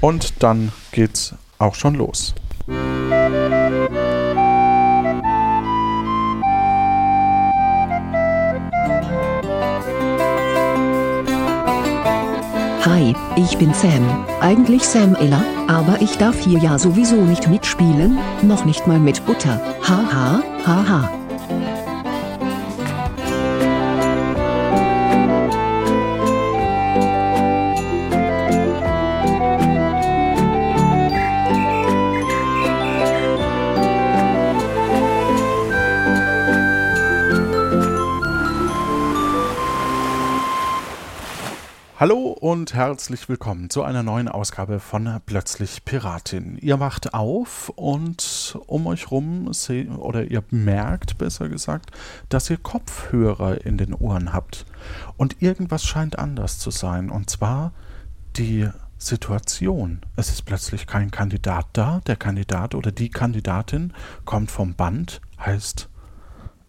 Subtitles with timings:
[0.00, 2.34] Und dann geht's auch schon los.
[12.84, 14.26] Hi, ich bin Sam.
[14.40, 19.24] Eigentlich Sam Ella, aber ich darf hier ja sowieso nicht mitspielen, noch nicht mal mit
[19.26, 19.60] Butter.
[19.82, 21.10] Haha, haha.
[21.10, 21.15] Hallo
[42.40, 46.58] und herzlich willkommen zu einer neuen Ausgabe von Plötzlich Piratin.
[46.58, 51.92] Ihr wacht auf und um euch rum seht, oder ihr merkt besser gesagt,
[52.28, 54.66] dass ihr Kopfhörer in den Ohren habt.
[55.16, 57.10] Und irgendwas scheint anders zu sein.
[57.10, 57.72] Und zwar
[58.36, 60.02] die Situation.
[60.16, 62.00] Es ist plötzlich kein Kandidat da.
[62.06, 63.94] Der Kandidat oder die Kandidatin
[64.26, 65.88] kommt vom Band, heißt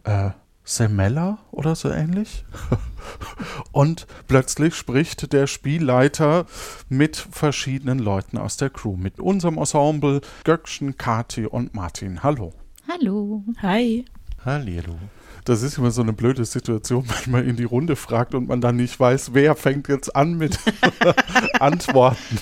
[0.06, 0.30] äh,
[0.68, 2.46] Semella oder so ähnlich.
[3.72, 6.46] Und plötzlich spricht der Spielleiter
[6.90, 12.22] mit verschiedenen Leuten aus der Crew, mit unserem Ensemble, Göckchen, Kati und Martin.
[12.22, 12.54] Hallo.
[12.90, 13.46] Hallo.
[13.62, 14.04] Hi.
[14.44, 14.98] Hallihallo.
[15.46, 18.60] Das ist immer so eine blöde Situation, wenn man in die Runde fragt und man
[18.60, 20.60] dann nicht weiß, wer fängt jetzt an mit
[21.62, 22.40] Antworten.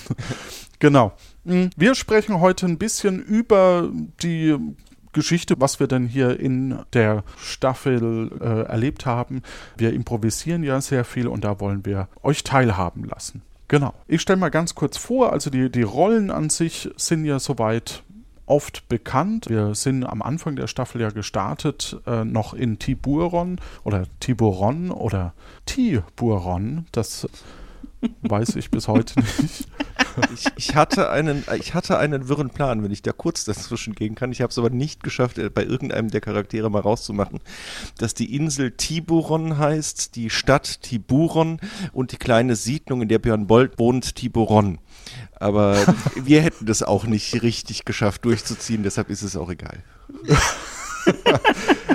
[0.80, 1.12] Genau.
[1.44, 3.88] Wir sprechen heute ein bisschen über
[4.20, 4.56] die
[5.16, 9.42] Geschichte, was wir denn hier in der Staffel äh, erlebt haben.
[9.76, 13.42] Wir improvisieren ja sehr viel und da wollen wir euch teilhaben lassen.
[13.68, 13.94] Genau.
[14.06, 18.04] Ich stelle mal ganz kurz vor, also die, die Rollen an sich sind ja soweit
[18.44, 19.48] oft bekannt.
[19.48, 25.32] Wir sind am Anfang der Staffel ja gestartet, äh, noch in Tiburon oder Tiburon oder
[25.64, 26.86] Tiburon.
[26.92, 27.26] Das
[28.22, 29.68] weiß ich bis heute nicht.
[30.32, 34.14] Ich, ich, hatte einen, ich hatte einen wirren Plan, wenn ich da kurz dazwischen gehen
[34.14, 34.32] kann.
[34.32, 37.40] Ich habe es aber nicht geschafft, äh, bei irgendeinem der Charaktere mal rauszumachen,
[37.98, 41.60] dass die Insel Tiburon heißt, die Stadt Tiburon
[41.92, 44.78] und die kleine Siedlung, in der Björn Bolt wohnt, Tiburon.
[45.38, 45.76] Aber
[46.16, 49.82] wir hätten das auch nicht richtig geschafft durchzuziehen, deshalb ist es auch egal.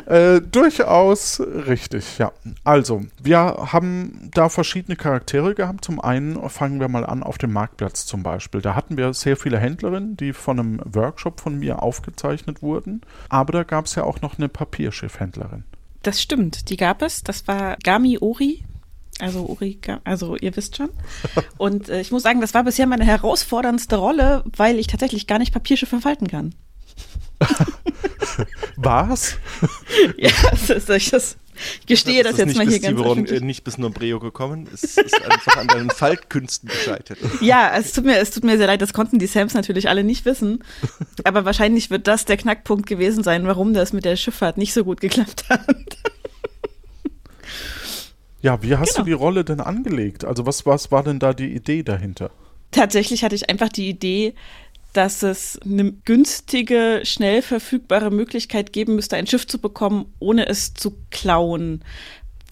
[0.05, 2.31] äh, durchaus richtig, ja.
[2.63, 5.85] Also, wir haben da verschiedene Charaktere gehabt.
[5.85, 8.61] Zum einen fangen wir mal an auf dem Marktplatz zum Beispiel.
[8.61, 13.01] Da hatten wir sehr viele Händlerinnen, die von einem Workshop von mir aufgezeichnet wurden.
[13.29, 15.63] Aber da gab es ja auch noch eine Papierschiffhändlerin.
[16.03, 17.23] Das stimmt, die gab es.
[17.23, 18.63] Das war Gami Ori.
[19.19, 20.89] Also Uri, also ihr wisst schon.
[21.57, 25.37] Und äh, ich muss sagen, das war bisher meine herausforderndste Rolle, weil ich tatsächlich gar
[25.37, 26.55] nicht Papierschiffe falten kann.
[28.75, 29.37] Was?
[30.17, 31.37] ja, das ist, ich, das,
[31.81, 34.67] ich gestehe das, das jetzt mal hier ganz Tiburon, äh, nicht bis Nombreo gekommen.
[34.73, 37.17] Es ist einfach an deinen Faltkünsten gescheitert.
[37.41, 40.03] Ja, es tut, mir, es tut mir sehr leid, das konnten die Sams natürlich alle
[40.03, 40.63] nicht wissen.
[41.23, 44.83] Aber wahrscheinlich wird das der Knackpunkt gewesen sein, warum das mit der Schifffahrt nicht so
[44.83, 45.97] gut geklappt hat.
[48.41, 49.03] Ja, wie hast genau.
[49.03, 50.25] du die Rolle denn angelegt?
[50.25, 52.31] Also was, was war denn da die Idee dahinter?
[52.71, 54.33] Tatsächlich hatte ich einfach die Idee,
[54.93, 60.73] dass es eine günstige, schnell verfügbare Möglichkeit geben müsste, ein Schiff zu bekommen, ohne es
[60.73, 61.83] zu klauen.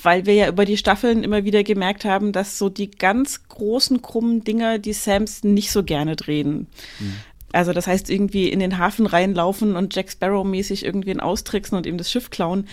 [0.01, 4.01] Weil wir ja über die Staffeln immer wieder gemerkt haben, dass so die ganz großen,
[4.01, 6.67] krummen Dinger die Sams nicht so gerne drehen.
[6.99, 7.16] Mhm.
[7.51, 11.85] Also das heißt irgendwie in den Hafen reinlaufen und Jack Sparrow mäßig irgendwen austricksen und
[11.85, 12.67] ihm das Schiff klauen.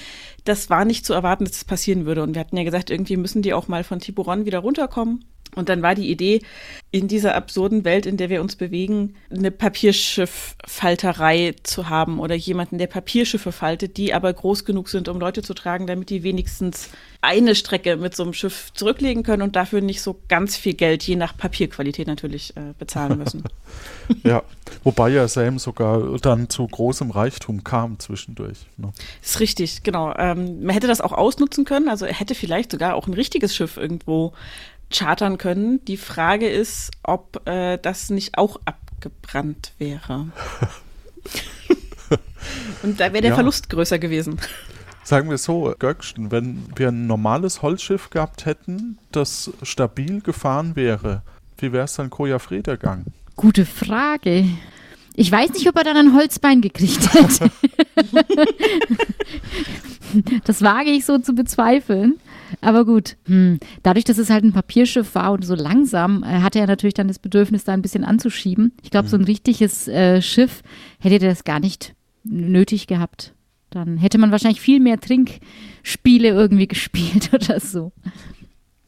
[0.44, 2.22] Das war nicht zu erwarten, dass das passieren würde.
[2.22, 5.24] Und wir hatten ja gesagt, irgendwie müssen die auch mal von Tiburon wieder runterkommen.
[5.54, 6.40] Und dann war die Idee,
[6.90, 12.78] in dieser absurden Welt, in der wir uns bewegen, eine Papierschifffalterei zu haben oder jemanden,
[12.78, 16.90] der Papierschiffe faltet, die aber groß genug sind, um Leute zu tragen, damit die wenigstens
[17.20, 21.02] eine Strecke mit so einem Schiff zurücklegen können und dafür nicht so ganz viel Geld,
[21.02, 23.42] je nach Papierqualität natürlich, äh, bezahlen müssen.
[24.22, 24.42] ja,
[24.84, 28.58] wobei ja Sam sogar dann zu großem Reichtum kam zwischendurch.
[28.76, 28.92] Ne?
[29.22, 30.14] Ist richtig, genau.
[30.16, 33.56] Ähm, man hätte das auch ausnutzen können, also er hätte vielleicht sogar auch ein richtiges
[33.56, 34.32] Schiff irgendwo
[34.90, 35.84] chartern können.
[35.84, 40.28] Die Frage ist, ob äh, das nicht auch abgebrannt wäre.
[42.82, 43.34] Und da wäre der ja.
[43.34, 44.38] Verlust größer gewesen.
[45.02, 51.22] Sagen wir so, Göckchen, wenn wir ein normales Holzschiff gehabt hätten, das stabil gefahren wäre,
[51.58, 53.14] wie wäre es dann Koja Fred ergangen?
[53.36, 54.46] Gute Frage.
[55.14, 57.50] Ich weiß nicht, ob er dann ein Holzbein gekriegt hätte.
[60.44, 62.18] das wage ich so zu bezweifeln.
[62.60, 63.58] Aber gut, hm.
[63.82, 67.08] dadurch, dass es halt ein Papierschiff war und so langsam, äh, hatte er natürlich dann
[67.08, 68.72] das Bedürfnis, da ein bisschen anzuschieben.
[68.82, 69.10] Ich glaube, mhm.
[69.10, 70.62] so ein richtiges äh, Schiff
[70.98, 71.94] hätte das gar nicht
[72.24, 73.34] nötig gehabt.
[73.70, 77.92] Dann hätte man wahrscheinlich viel mehr Trinkspiele irgendwie gespielt oder so.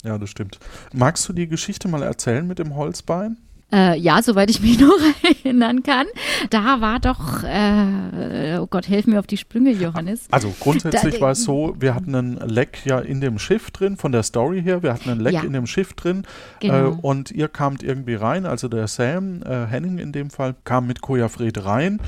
[0.05, 0.59] Ja, das stimmt.
[0.93, 3.37] Magst du die Geschichte mal erzählen mit dem Holzbein?
[3.71, 6.07] Äh, ja, soweit ich mich noch erinnern kann.
[6.49, 10.27] Da war doch, äh, oh Gott, helf mir auf die Sprünge, Johannes.
[10.31, 13.97] Also grundsätzlich Da- war es so, wir hatten einen Leck ja in dem Schiff drin,
[13.99, 15.43] von der Story her, wir hatten einen Leck Ja.
[15.43, 16.23] in dem Schiff drin
[16.61, 16.93] Genau.
[16.93, 20.87] äh, und ihr kamt irgendwie rein, also der Sam, äh, Henning in dem Fall, kam
[20.87, 22.01] mit Kojafred rein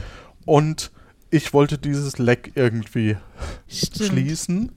[0.47, 0.91] und
[1.31, 3.17] ich wollte dieses Leck irgendwie
[3.69, 4.09] Stimmt.
[4.11, 4.73] schließen.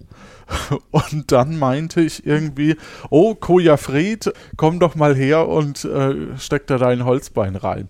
[0.91, 2.75] Und dann meinte ich irgendwie,
[3.09, 7.89] oh, Kojafred, komm doch mal her und äh, steck da dein Holzbein rein.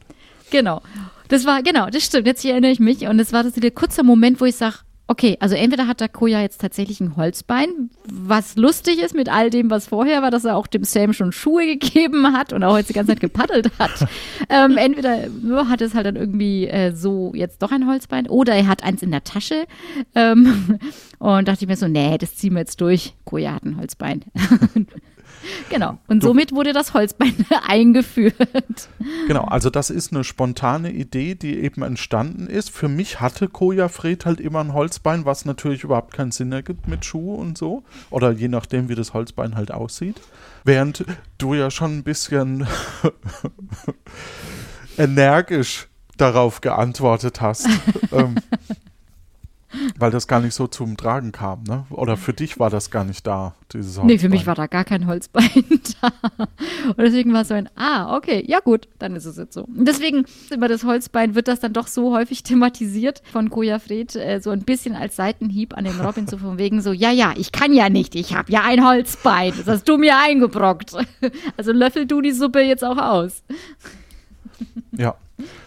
[0.50, 0.82] Genau.
[1.30, 2.28] Das war, genau, das stimmt.
[2.28, 3.08] Jetzt erinnere ich mich.
[3.08, 4.78] Und es war das der kurze Moment, wo ich sage,
[5.08, 9.50] okay, also entweder hat der Koja jetzt tatsächlich ein Holzbein, was lustig ist mit all
[9.50, 12.78] dem, was vorher war, dass er auch dem Sam schon Schuhe gegeben hat und auch
[12.78, 14.08] jetzt die ganze Zeit gepaddelt hat.
[14.50, 15.28] ähm, entweder
[15.70, 19.02] hat es halt dann irgendwie äh, so jetzt doch ein Holzbein oder er hat eins
[19.02, 19.66] in der Tasche.
[20.16, 20.80] Ähm,
[21.20, 23.14] und dachte ich mir so, nee, das ziehen wir jetzt durch.
[23.26, 24.24] Koja hat ein Holzbein.
[25.70, 25.98] Genau.
[26.08, 27.34] Und Du- somit wurde das Holzbein
[27.68, 28.36] eingeführt.
[29.28, 32.70] Genau, also das ist eine spontane Idee, die eben entstanden ist.
[32.70, 36.88] Für mich hatte Koja Fred halt immer ein Holzbein, was natürlich überhaupt keinen Sinn ergibt
[36.88, 37.84] mit Schuh und so.
[38.10, 40.22] Oder je nachdem, wie das Holzbein halt aussieht.
[40.66, 41.04] Während
[41.38, 42.66] du ja schon ein bisschen
[44.98, 45.88] energisch
[46.18, 47.68] darauf geantwortet hast.
[48.12, 48.36] ähm,
[49.98, 51.86] weil das gar nicht so zum Tragen kam, ne?
[51.90, 54.08] Oder für dich war das gar nicht da, dieses Holzbein.
[54.08, 55.50] Nee, für mich war da gar kein Holzbein
[56.02, 56.12] da.
[56.88, 59.64] Und deswegen war es so ein, ah, okay, ja gut, dann ist es jetzt so.
[59.64, 64.16] Und deswegen über das Holzbein wird das dann doch so häufig thematisiert von Koja Fred,
[64.16, 67.34] äh, so ein bisschen als Seitenhieb an den Robin, so von wegen so, ja, ja,
[67.36, 70.96] ich kann ja nicht, ich habe ja ein Holzbein, das hast du mir eingebrockt.
[71.58, 73.44] Also löffel du die Suppe jetzt auch aus.
[74.92, 75.16] Ja.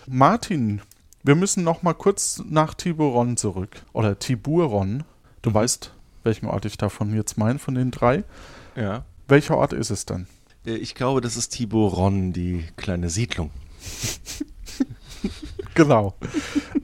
[0.07, 0.81] Martin,
[1.27, 3.83] wir müssen noch mal kurz nach Tiburon zurück.
[3.93, 5.05] Oder Tiburon.
[5.43, 5.93] Du weißt,
[6.25, 8.25] welchen Ort ich davon jetzt meine, von den drei.
[8.77, 9.05] Ja.
[9.29, 10.27] Welcher Ort ist es denn?
[10.65, 13.51] Äh, Ich glaube, das ist Tiburon, die kleine Siedlung.
[15.75, 16.15] Genau.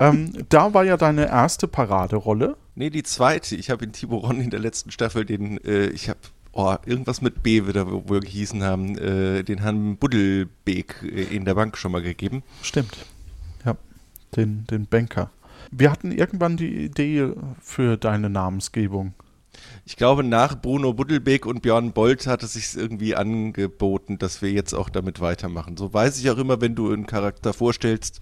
[0.00, 2.58] ähm, da war ja deine erste Paraderolle.
[2.74, 3.56] Nee, die zweite.
[3.56, 6.18] Ich habe in Tiburon in der letzten Staffel den, äh, ich habe,
[6.52, 11.46] oh, irgendwas mit B wird er wohl gehießen haben, äh, den Herrn Buddelbeek äh, in
[11.46, 12.42] der Bank schon mal gegeben.
[12.62, 13.06] Stimmt.
[14.34, 15.30] Ja, den, den Banker.
[15.70, 19.14] Wir hatten irgendwann die Idee für deine Namensgebung.
[19.84, 24.50] Ich glaube, nach Bruno Buddelbeek und Björn Bolt hat es sich irgendwie angeboten, dass wir
[24.50, 25.76] jetzt auch damit weitermachen.
[25.76, 28.20] So weiß ich auch immer, wenn du einen Charakter vorstellst,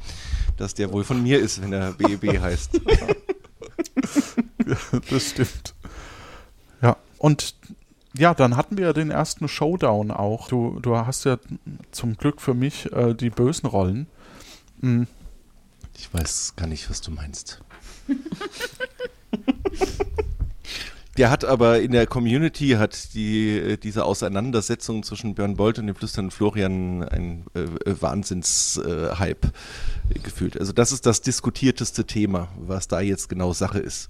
[0.56, 2.80] dass der wohl von mir ist, wenn er BEB heißt.
[5.10, 5.74] das stimmt.
[6.82, 7.54] Ja, und
[8.16, 10.48] ja, dann hatten wir ja den ersten Showdown auch.
[10.48, 11.38] Du, du hast ja
[11.92, 14.08] zum Glück für mich äh, die bösen Rollen.
[14.80, 15.04] Mm,
[16.00, 17.60] Ich weiß gar nicht, was du meinst.
[21.18, 25.88] Der hat aber in der Community hat die äh, diese Auseinandersetzung zwischen Björn Bolt und
[25.88, 30.58] dem flüsternden Florian ein äh, Wahnsinns-Hype äh, gefühlt.
[30.58, 34.08] Also das ist das diskutierteste Thema, was da jetzt genau Sache ist.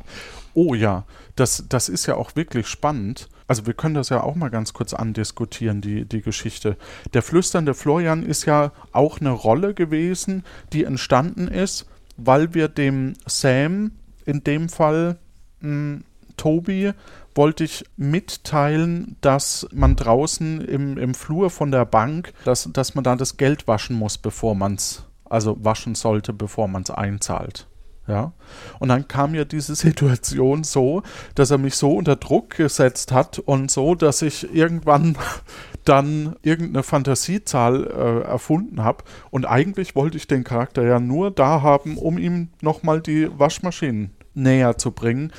[0.55, 1.05] Oh ja,
[1.37, 3.29] das, das ist ja auch wirklich spannend.
[3.47, 6.77] Also wir können das ja auch mal ganz kurz andiskutieren, die, die Geschichte.
[7.15, 11.87] Der flüsternde Florian ist ja auch eine Rolle gewesen, die entstanden ist,
[12.17, 13.93] weil wir dem Sam,
[14.25, 15.19] in dem Fall
[15.61, 16.01] mh,
[16.37, 16.93] Tobi,
[17.35, 23.05] wollte ich mitteilen, dass man draußen im, im Flur von der Bank, dass, dass man
[23.05, 27.67] da das Geld waschen muss, bevor man es, also waschen sollte, bevor man es einzahlt.
[28.11, 28.33] Ja.
[28.81, 31.03] Und dann kam ja diese Situation so,
[31.37, 35.17] dass er mich so unter Druck gesetzt hat und so, dass ich irgendwann
[35.85, 39.05] dann irgendeine Fantasiezahl äh, erfunden habe.
[39.31, 44.11] Und eigentlich wollte ich den Charakter ja nur da haben, um ihm nochmal die Waschmaschinen
[44.35, 45.33] näher zu bringen.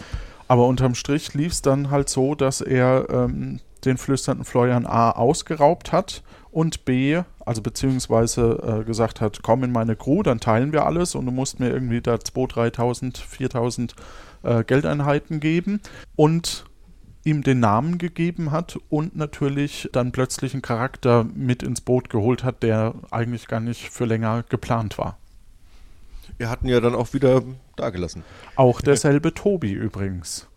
[0.47, 5.11] Aber unterm Strich lief es dann halt so, dass er ähm, den flüsternden Florian A
[5.11, 10.73] ausgeraubt hat und B, also beziehungsweise äh, gesagt hat, komm in meine Crew, dann teilen
[10.73, 13.91] wir alles und du musst mir irgendwie da 2.000, 3.000,
[14.43, 15.81] 4.000 äh, Geldeinheiten geben
[16.15, 16.65] und
[17.23, 22.43] ihm den Namen gegeben hat und natürlich dann plötzlich einen Charakter mit ins Boot geholt
[22.43, 25.17] hat, der eigentlich gar nicht für länger geplant war.
[26.37, 27.43] Wir hatten ja dann auch wieder
[27.75, 28.23] dagelassen.
[28.55, 30.47] Auch derselbe Tobi übrigens.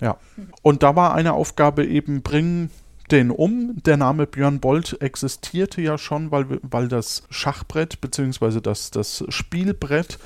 [0.00, 0.16] Ja.
[0.62, 2.70] Und da war eine Aufgabe eben, bring
[3.10, 3.82] den um.
[3.84, 8.60] Der Name Björn Bolt existierte ja schon, weil, weil das Schachbrett bzw.
[8.60, 10.18] Das, das Spielbrett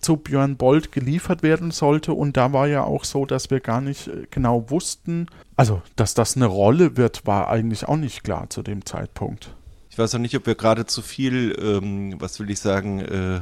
[0.00, 2.12] zu Björn Bolt geliefert werden sollte.
[2.12, 6.14] Und da war ja auch so, dass wir gar nicht äh, genau wussten, also dass
[6.14, 9.54] das eine Rolle wird, war eigentlich auch nicht klar zu dem Zeitpunkt.
[9.90, 13.40] Ich weiß auch nicht, ob wir gerade zu viel, ähm, was will ich sagen, äh,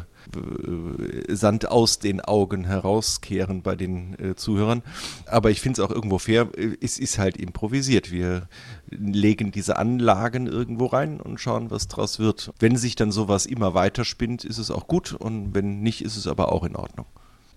[1.29, 4.83] Sand aus den Augen herauskehren bei den äh, Zuhörern.
[5.27, 6.49] Aber ich finde es auch irgendwo fair.
[6.81, 8.11] Es ist halt improvisiert.
[8.11, 8.49] Wir
[8.91, 12.53] legen diese Anlagen irgendwo rein und schauen, was draus wird.
[12.59, 15.13] Wenn sich dann sowas immer weiter spinnt, ist es auch gut.
[15.13, 17.07] Und wenn nicht, ist es aber auch in Ordnung.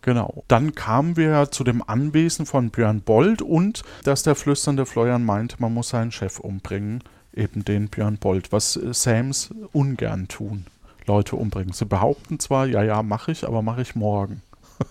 [0.02, 0.44] Genau.
[0.48, 5.60] Dann kamen wir zu dem Anwesen von Björn Bold und dass der flüsternde Florian meint,
[5.60, 10.66] man muss seinen Chef umbringen eben den Björn Bolt, was äh, Sams ungern tun,
[11.08, 11.74] Leute umbringen.
[11.74, 14.42] Sie behaupten zwar, ja, ja, mache ich, aber mache ich morgen.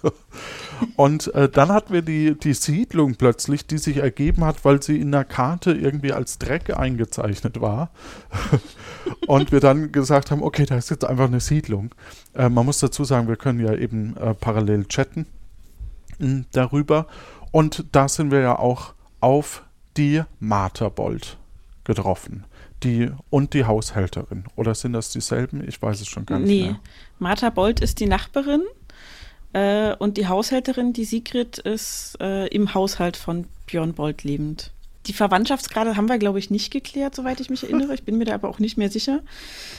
[0.96, 5.00] und äh, dann hatten wir die, die Siedlung plötzlich, die sich ergeben hat, weil sie
[5.00, 7.90] in der Karte irgendwie als Dreck eingezeichnet war.
[9.26, 11.94] und wir dann gesagt haben, okay, da ist jetzt einfach eine Siedlung.
[12.34, 15.26] Äh, man muss dazu sagen, wir können ja eben äh, parallel chatten
[16.18, 17.06] mh, hm, darüber.
[17.52, 19.64] Und da sind wir ja auch auf
[19.96, 21.36] die Materbold
[21.84, 22.44] getroffen.
[22.82, 24.44] Die und die Haushälterin.
[24.56, 25.66] Oder sind das dieselben?
[25.68, 26.62] Ich weiß es schon gar nicht nee.
[26.62, 26.80] mehr.
[27.18, 28.62] Martha Bold ist die Nachbarin
[29.52, 34.72] äh, und die Haushälterin, die Sigrid, ist äh, im Haushalt von Björn Bold lebend.
[35.06, 37.94] Die Verwandtschaftsgrade haben wir, glaube ich, nicht geklärt, soweit ich mich erinnere.
[37.94, 39.20] Ich bin mir da aber auch nicht mehr sicher.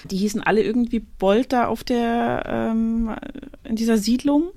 [0.06, 3.16] Die hießen alle irgendwie Bold da auf der, ähm,
[3.64, 4.52] in dieser Siedlung.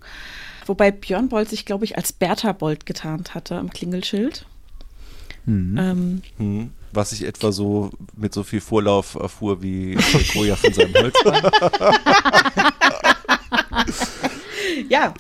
[0.66, 4.46] Wobei Björn Bold sich, glaube ich, als Bertha Bold getarnt hatte am Klingelschild.
[5.44, 5.78] Mhm.
[5.78, 9.96] Ähm, mhm was ich etwa so mit so viel Vorlauf erfuhr wie
[10.32, 11.14] Koja von seinem Holz.
[14.88, 15.14] ja.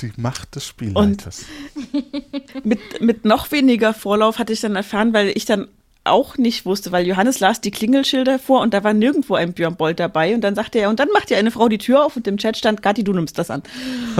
[0.00, 1.44] Die Macht des Spielleiters.
[2.64, 5.68] mit, mit noch weniger Vorlauf hatte ich dann erfahren, weil ich dann
[6.04, 9.76] auch nicht wusste, weil Johannes las die Klingelschilder vor und da war nirgendwo ein Björn
[9.76, 12.16] Bold dabei und dann sagte er, und dann macht ja eine Frau die Tür auf
[12.16, 13.62] und im Chat stand, Gatti, du nimmst das an.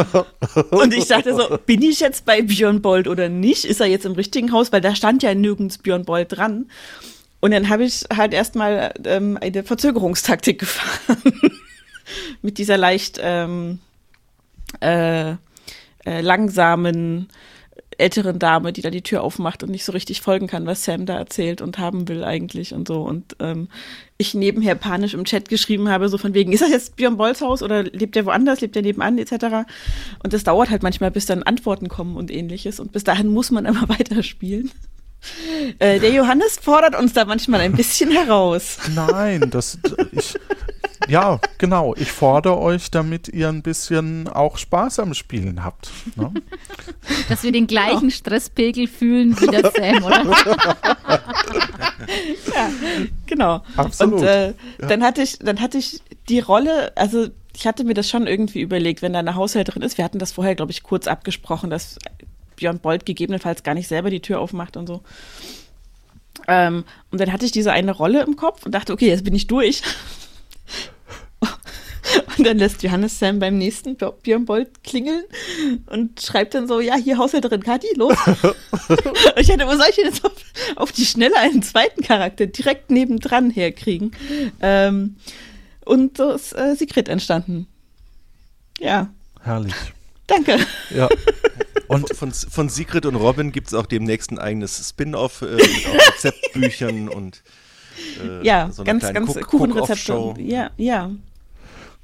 [0.71, 3.67] und ich sagte so, bin ich jetzt bei Björn Bold oder nicht?
[3.67, 4.73] Ist er jetzt im richtigen Haus?
[4.73, 6.71] Weil da stand ja nirgends Björn Bold dran.
[7.41, 11.19] Und dann habe ich halt erstmal ähm, eine Verzögerungstaktik gefahren.
[12.41, 13.81] Mit dieser leicht ähm,
[14.81, 15.33] äh,
[16.07, 17.29] äh, langsamen
[17.99, 21.07] älteren Dame, die da die Tür aufmacht und nicht so richtig folgen kann, was Sam
[21.07, 23.03] da erzählt und haben will eigentlich und so.
[23.03, 23.69] Und ähm,
[24.17, 27.41] ich nebenher panisch im Chat geschrieben habe, so von wegen, ist das jetzt Björn Bolls
[27.41, 29.67] Haus oder lebt der woanders, lebt der nebenan, etc.
[30.23, 32.81] Und das dauert halt manchmal, bis dann Antworten kommen und ähnliches.
[32.81, 34.71] Und bis dahin muss man immer weiterspielen.
[35.79, 38.79] Äh, der Johannes fordert uns da manchmal ein bisschen heraus.
[38.95, 39.79] Nein, das
[40.13, 40.35] ich,
[41.09, 41.95] ja, genau.
[41.97, 45.91] Ich fordere euch, damit ihr ein bisschen auch Spaß am Spielen habt.
[46.17, 46.33] Ne?
[47.29, 48.15] Dass wir den gleichen ja.
[48.15, 50.25] Stresspegel fühlen wie der Sam, oder?
[52.55, 52.71] ja,
[53.27, 53.63] genau.
[53.77, 54.21] Absolut.
[54.21, 54.55] Und äh, ja.
[54.89, 58.61] dann hatte ich, dann hatte ich die Rolle, also ich hatte mir das schon irgendwie
[58.61, 59.99] überlegt, wenn da eine Haushälterin ist.
[59.99, 61.99] Wir hatten das vorher, glaube ich, kurz abgesprochen, dass
[62.57, 65.03] Björn Bolt gegebenenfalls gar nicht selber die Tür aufmacht und so.
[66.47, 69.35] Ähm, und dann hatte ich diese eine Rolle im Kopf und dachte, okay, jetzt bin
[69.35, 69.83] ich durch.
[72.37, 75.25] Und dann lässt Johannes Sam beim nächsten Björn Bolt klingeln
[75.87, 78.17] und schreibt dann so, ja, hier Haushälterin Kathi, los.
[79.37, 80.33] ich hätte, wo soll ich denn jetzt auf,
[80.77, 84.13] auf, die Schnelle einen zweiten Charakter direkt nebendran herkriegen?
[84.61, 85.17] Ähm,
[85.85, 87.67] und so ist äh, Sigrid entstanden.
[88.79, 89.09] Ja.
[89.43, 89.75] Herrlich.
[90.27, 90.59] Danke.
[90.91, 91.09] Ja.
[91.87, 95.87] Und von, von Sigrid und Robin gibt es auch demnächst ein eigenes Spin-off äh, mit
[95.87, 97.43] auch Rezeptbüchern und
[98.23, 100.35] äh, ja, so ganz, ganz Kuchenrezepte.
[100.39, 101.11] Ja, ja.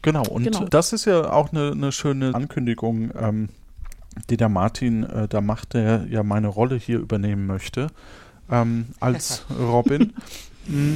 [0.03, 0.65] Genau, und genau.
[0.65, 3.49] das ist ja auch eine, eine schöne Ankündigung, ähm,
[4.31, 7.89] die der Martin äh, da macht, der ja meine Rolle hier übernehmen möchte,
[8.51, 10.15] ähm, als Robin.
[10.67, 10.95] Mm.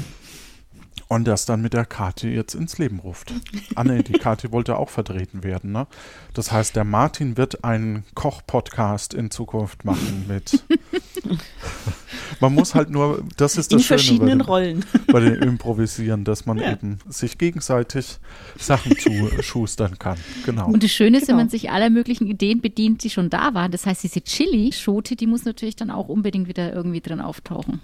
[1.06, 3.32] Und das dann mit der Kati jetzt ins Leben ruft.
[3.74, 5.86] Ah ne, die Kati wollte auch vertreten werden, ne?
[6.32, 10.64] Das heißt, der Martin wird einen Koch-Podcast in Zukunft machen mit.
[12.40, 14.84] man muss halt nur, das ist das in Schöne verschiedenen bei dem, Rollen.
[15.06, 16.72] bei dem Improvisieren, dass man ja.
[16.72, 18.18] eben sich gegenseitig
[18.58, 20.18] Sachen zuschustern kann.
[20.44, 20.66] Genau.
[20.66, 21.38] Und das Schöne ist, genau.
[21.38, 23.70] wenn man sich aller möglichen Ideen bedient, die schon da waren.
[23.70, 27.80] Das heißt, diese Chili-Schote, die muss natürlich dann auch unbedingt wieder irgendwie drin auftauchen.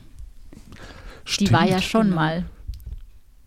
[1.25, 2.17] Stimmt, die war ja schon genau.
[2.17, 2.45] mal.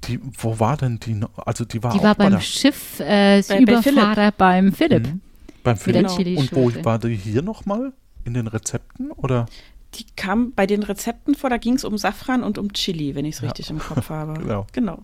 [0.06, 1.20] Die, wo war denn die?
[1.38, 5.08] Also die war die war beim Schiff äh, bei, Überfahrer bei beim Philipp.
[5.08, 5.22] Mhm.
[5.64, 6.08] Beim Philipp.
[6.18, 6.40] Genau.
[6.40, 7.94] Und wo war die hier nochmal?
[8.26, 9.48] In den Rezepten oder?
[9.96, 13.26] Die kam bei den Rezepten vor, da ging es um Safran und um Chili, wenn
[13.26, 13.48] ich es ja.
[13.48, 14.34] richtig im Kopf habe.
[14.40, 14.68] genau.
[14.72, 15.00] genau.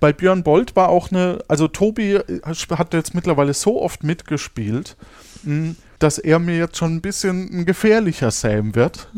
[0.00, 4.96] Bei Björn Bolt war auch eine, also Tobi äh, hat jetzt mittlerweile so oft mitgespielt,
[5.42, 9.08] hm, dass er mir jetzt schon ein bisschen ein gefährlicher Sam wird,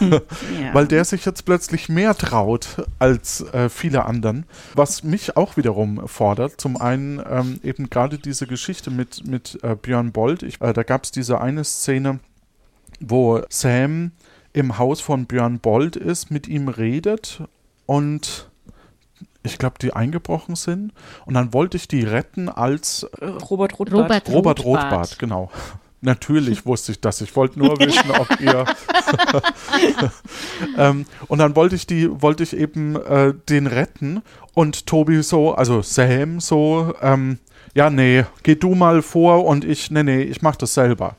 [0.00, 0.20] ja.
[0.74, 6.06] weil der sich jetzt plötzlich mehr traut als äh, viele anderen, was mich auch wiederum
[6.06, 6.60] fordert.
[6.60, 10.44] Zum einen ähm, eben gerade diese Geschichte mit, mit äh, Björn Bolt.
[10.44, 12.20] Ich, äh, da gab es diese eine Szene,
[13.00, 14.12] wo Sam
[14.52, 17.42] im Haus von Björn Bold ist, mit ihm redet
[17.86, 18.50] und
[19.42, 20.92] ich glaube, die eingebrochen sind.
[21.24, 23.92] Und dann wollte ich die retten als Äh, Robert Rothbart.
[24.04, 24.84] Robert Robert Rotbart.
[24.84, 25.50] Rotbart, genau.
[26.02, 27.20] Natürlich wusste ich das.
[27.20, 28.64] Ich wollte nur wissen, ob ihr.
[30.78, 34.22] ähm, und dann wollte ich die, wollte ich eben äh, den retten
[34.54, 37.38] und Tobi so, also Sam so, ähm,
[37.74, 41.16] ja, nee, geh du mal vor und ich, nee, nee, ich mach das selber.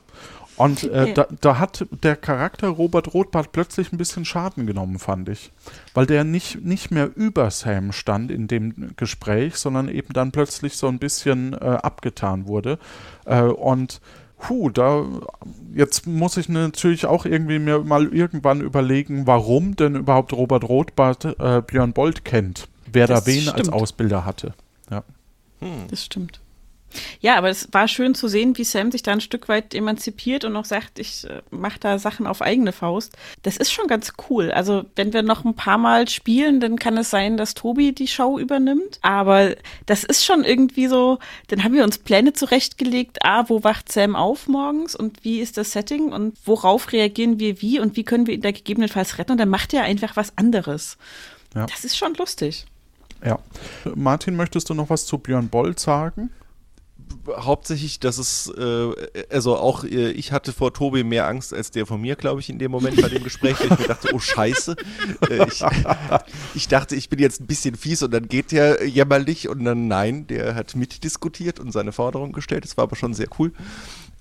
[0.61, 5.27] Und äh, da, da hat der Charakter Robert Rothbart plötzlich ein bisschen Schaden genommen, fand
[5.27, 5.51] ich.
[5.95, 10.77] Weil der nicht, nicht mehr über Sam stand in dem Gespräch, sondern eben dann plötzlich
[10.77, 12.77] so ein bisschen äh, abgetan wurde.
[13.25, 14.01] Äh, und
[14.37, 15.03] puh, da
[15.73, 21.25] jetzt muss ich natürlich auch irgendwie mir mal irgendwann überlegen, warum denn überhaupt Robert Rothbart
[21.39, 22.67] äh, Björn Bolt kennt.
[22.91, 23.73] Wer Das da wen als stimmt.
[23.73, 24.53] Ausbilder hatte.
[24.91, 25.03] Ja.
[25.89, 26.40] Das stimmt.
[27.19, 30.45] Ja, aber es war schön zu sehen, wie Sam sich da ein Stück weit emanzipiert
[30.45, 33.17] und auch sagt, ich äh, mache da Sachen auf eigene Faust.
[33.43, 34.51] Das ist schon ganz cool.
[34.51, 38.07] Also wenn wir noch ein paar Mal spielen, dann kann es sein, dass Tobi die
[38.07, 38.99] Show übernimmt.
[39.01, 39.55] Aber
[39.85, 43.19] das ist schon irgendwie so, dann haben wir uns Pläne zurechtgelegt.
[43.23, 47.61] Ah, wo wacht Sam auf morgens und wie ist das Setting und worauf reagieren wir
[47.61, 50.37] wie und wie können wir ihn da gegebenenfalls retten und dann macht er einfach was
[50.37, 50.97] anderes.
[51.55, 51.65] Ja.
[51.65, 52.65] Das ist schon lustig.
[53.25, 53.39] ja.
[53.95, 56.31] Martin, möchtest du noch was zu Björn Bolt sagen?
[57.37, 58.91] Hauptsächlich, dass es, äh,
[59.29, 62.49] also auch äh, ich hatte vor Tobi mehr Angst als der von mir, glaube ich,
[62.49, 64.75] in dem Moment bei dem Gespräch, weil ich mir dachte, oh Scheiße.
[65.29, 65.63] Äh, ich,
[66.55, 69.87] ich dachte, ich bin jetzt ein bisschen fies und dann geht der jämmerlich und dann
[69.87, 72.63] nein, der hat mitdiskutiert und seine Forderung gestellt.
[72.63, 73.53] Das war aber schon sehr cool.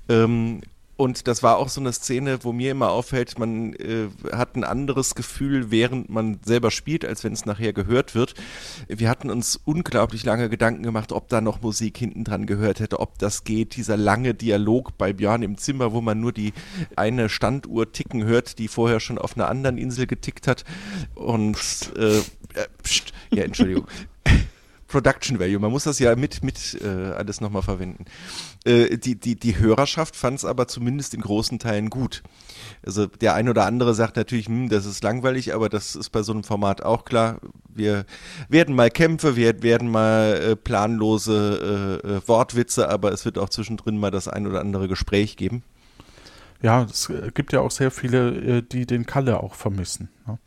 [0.09, 0.61] Ähm,
[1.01, 4.65] und das war auch so eine Szene, wo mir immer auffällt, man äh, hat ein
[4.65, 8.35] anderes Gefühl, während man selber spielt, als wenn es nachher gehört wird.
[8.87, 13.01] Wir hatten uns unglaublich lange Gedanken gemacht, ob da noch Musik hinten dran gehört hätte,
[13.01, 13.77] ob das geht.
[13.77, 16.53] Dieser lange Dialog bei Björn im Zimmer, wo man nur die
[16.97, 20.67] eine Standuhr ticken hört, die vorher schon auf einer anderen Insel getickt hat.
[21.15, 21.57] Und
[21.97, 22.23] äh, äh,
[22.83, 23.87] pst, ja, Entschuldigung.
[24.91, 28.07] Production Value, man muss das ja mit, mit äh, alles nochmal verwenden.
[28.65, 32.25] Äh, die, die, die Hörerschaft fand es aber zumindest in großen Teilen gut.
[32.85, 36.23] Also der ein oder andere sagt natürlich, hm, das ist langweilig, aber das ist bei
[36.23, 37.41] so einem Format auch klar.
[37.73, 38.05] Wir
[38.49, 43.49] werden mal Kämpfe, wir werden mal äh, planlose äh, äh, Wortwitze, aber es wird auch
[43.49, 45.63] zwischendrin mal das ein oder andere Gespräch geben.
[46.63, 50.09] Ja, es äh, gibt ja auch sehr viele, äh, die den Kalle auch vermissen.
[50.27, 50.39] Ne?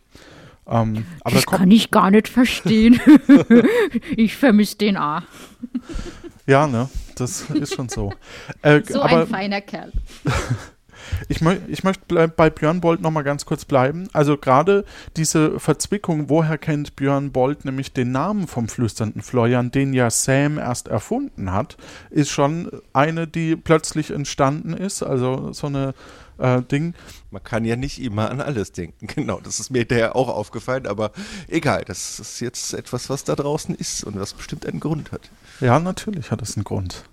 [0.67, 2.99] Ähm, das kann ich gar nicht verstehen.
[4.15, 5.23] ich vermisse den A.
[6.45, 8.13] ja, ne, das ist schon so.
[8.61, 9.91] Äh, So ein feiner Kerl.
[11.27, 14.07] Ich, mö ich möchte bei Björn Bolt nochmal ganz kurz bleiben.
[14.13, 14.85] Also gerade
[15.17, 20.57] diese Verzwickung, woher kennt Björn Bolt nämlich den Namen vom flüsternden Florian, den ja Sam
[20.57, 21.77] erst erfunden hat,
[22.09, 25.03] ist schon eine, die plötzlich entstanden ist.
[25.03, 25.93] Also so eine
[26.37, 26.93] äh, Ding.
[27.31, 29.07] Man kann ja nicht immer an alles denken.
[29.13, 31.11] Genau, das ist mir hinterher auch aufgefallen, aber
[31.47, 35.29] egal, das ist jetzt etwas, was da draußen ist und was bestimmt einen Grund hat.
[35.59, 37.03] Ja, natürlich hat es einen Grund.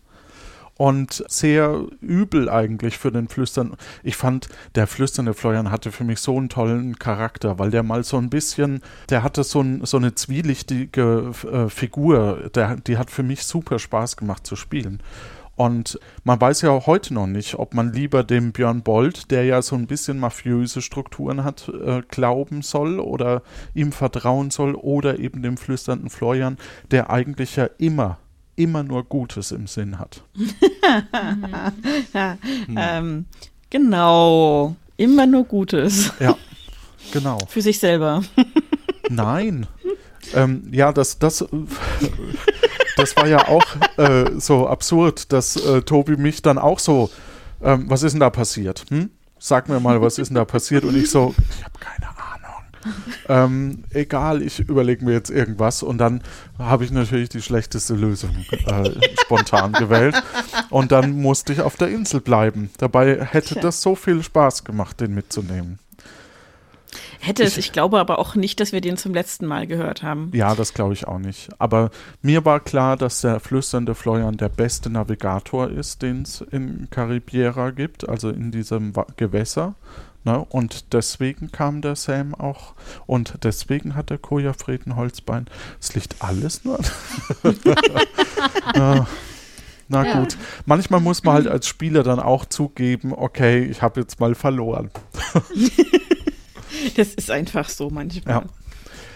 [0.81, 3.77] Und sehr übel eigentlich für den Flüstern.
[4.03, 8.03] Ich fand, der flüsternde Florian hatte für mich so einen tollen Charakter, weil der mal
[8.03, 8.81] so ein bisschen,
[9.11, 13.79] der hatte so, ein, so eine zwielichtige äh, Figur, der, die hat für mich super
[13.79, 15.03] Spaß gemacht zu spielen.
[15.61, 19.45] Und man weiß ja auch heute noch nicht, ob man lieber dem Björn Bolt, der
[19.45, 23.43] ja so ein bisschen mafiöse Strukturen hat, äh, glauben soll oder
[23.75, 26.57] ihm vertrauen soll oder eben dem flüsternden Florian,
[26.91, 28.17] der eigentlich ja immer,
[28.57, 30.23] immer nur Gutes im Sinn hat.
[32.15, 32.39] Ja,
[32.75, 33.27] ähm,
[33.69, 34.77] genau.
[34.97, 36.11] Immer nur Gutes.
[36.21, 36.37] Ja,
[37.13, 37.39] genau.
[37.49, 38.23] Für sich selber.
[39.11, 39.67] Nein.
[40.35, 41.45] ähm, ja, das, das,
[43.01, 43.65] das war ja auch
[43.97, 47.11] äh, so absurd, dass äh, Tobi mich dann auch so,
[47.63, 48.85] ähm, was ist denn da passiert?
[48.91, 49.11] Hm?
[49.39, 50.85] Sag mir mal, was ist denn da passiert?
[50.85, 52.21] Und ich so, ich habe keine Ahnung.
[53.29, 56.23] Ähm, egal, ich überlege mir jetzt irgendwas und dann
[56.59, 60.21] habe ich natürlich die schlechteste Lösung äh, spontan gewählt
[60.71, 62.71] und dann musste ich auf der Insel bleiben.
[62.79, 65.79] Dabei hätte das so viel Spaß gemacht, den mitzunehmen.
[67.23, 70.31] Hätte es, ich glaube aber auch nicht, dass wir den zum letzten Mal gehört haben.
[70.35, 71.51] Ja, das glaube ich auch nicht.
[71.59, 71.91] Aber
[72.23, 77.71] mir war klar, dass der flüsternde Florian der beste Navigator ist, den es in Caribiera
[77.71, 79.75] gibt, also in diesem Gewässer.
[80.25, 80.39] Ne?
[80.49, 82.75] Und deswegen kam der Sam auch.
[83.07, 85.47] Und deswegen hat der Koja Fred ein Holzbein.
[85.79, 86.79] Es liegt alles nur.
[88.75, 89.07] ja.
[89.89, 90.21] Na Ja.
[90.21, 90.37] gut.
[90.67, 94.91] Manchmal muss man halt als Spieler dann auch zugeben, okay, ich habe jetzt mal verloren.
[96.97, 98.37] Das ist einfach so manchmal.
[98.37, 98.45] Ja.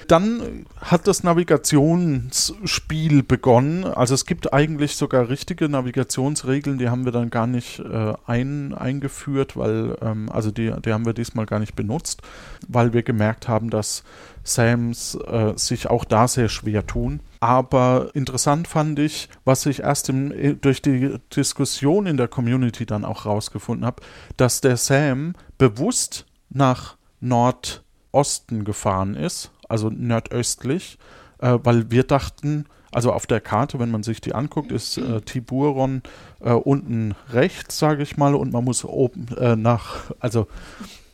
[0.08, 3.84] Dann hat das Navigationsspiel begonnen.
[3.84, 8.74] Also es gibt eigentlich sogar richtige Navigationsregeln, die haben wir dann gar nicht äh, ein,
[8.74, 12.22] eingeführt, weil, ähm, also die, die haben wir diesmal gar nicht benutzt,
[12.68, 14.04] weil wir gemerkt haben, dass
[14.42, 17.20] Sams äh, sich auch da sehr schwer tun.
[17.40, 23.04] Aber interessant fand ich, was ich erst im, durch die Diskussion in der Community dann
[23.04, 24.02] auch rausgefunden habe,
[24.36, 26.93] dass der Sam bewusst nach
[27.24, 30.98] Nordosten gefahren ist, also nordöstlich,
[31.38, 35.20] äh, weil wir dachten, also auf der Karte, wenn man sich die anguckt, ist äh,
[35.20, 36.02] Tiburon
[36.40, 40.46] äh, unten rechts, sage ich mal, und man muss oben äh, nach, also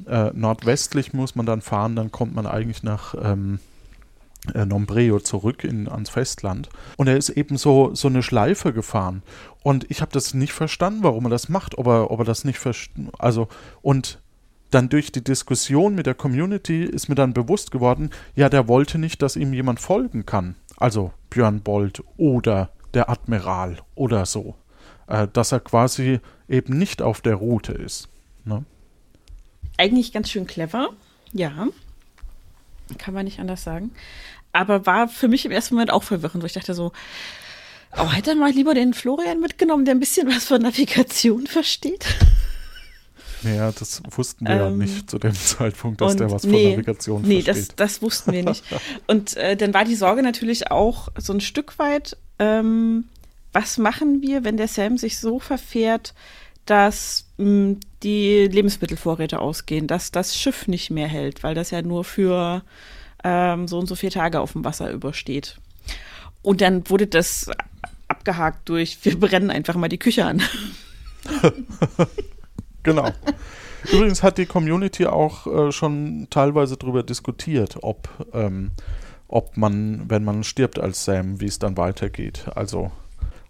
[0.07, 3.61] äh, nordwestlich muss man dann fahren, dann kommt man eigentlich nach ähm,
[4.55, 6.69] äh, Nombreo zurück in, ans Festland.
[6.97, 9.23] Und er ist eben so, so eine Schleife gefahren.
[9.63, 12.45] Und ich habe das nicht verstanden, warum er das macht, ob er, ob er das
[12.45, 13.09] nicht versteht.
[13.19, 13.49] Also,
[13.83, 14.19] und
[14.71, 18.99] dann durch die Diskussion mit der Community ist mir dann bewusst geworden, ja, der wollte
[18.99, 20.57] nicht, dass ihm jemand folgen kann.
[20.77, 24.55] Also Björn Bolt oder der Admiral oder so.
[25.11, 28.09] Äh, dass er quasi eben nicht auf der Route ist.
[28.45, 28.65] Ne?
[29.77, 30.91] Eigentlich ganz schön clever,
[31.33, 31.67] ja.
[32.97, 33.91] Kann man nicht anders sagen.
[34.53, 36.93] Aber war für mich im ersten Moment auch verwirrend, ich dachte so,
[37.97, 42.07] oh, hätte man lieber den Florian mitgenommen, der ein bisschen was von Navigation versteht.
[43.43, 46.71] Ja, das wussten wir ähm, ja nicht zu dem Zeitpunkt, dass der was nee, von
[46.73, 47.57] Navigation nee, versteht.
[47.57, 48.65] Nee, das, das wussten wir nicht.
[49.07, 53.05] Und äh, dann war die Sorge natürlich auch so ein Stück weit, ähm,
[53.53, 56.15] was machen wir, wenn der Sam sich so verfährt,
[56.67, 61.83] dass mh, hm, die Lebensmittelvorräte ausgehen, dass das Schiff nicht mehr hält, weil das ja
[61.83, 62.63] nur für
[63.25, 65.57] ähm, so und so vier Tage auf dem Wasser übersteht.
[66.43, 67.51] Und dann wurde das
[68.09, 70.43] abgehakt durch, wir brennen einfach mal die Küche an.
[72.83, 73.11] genau.
[73.91, 78.73] Übrigens hat die Community auch äh, schon teilweise darüber diskutiert, ob, ähm,
[79.29, 82.47] ob man, wenn man stirbt als Sam, wie es dann weitergeht.
[82.55, 82.91] Also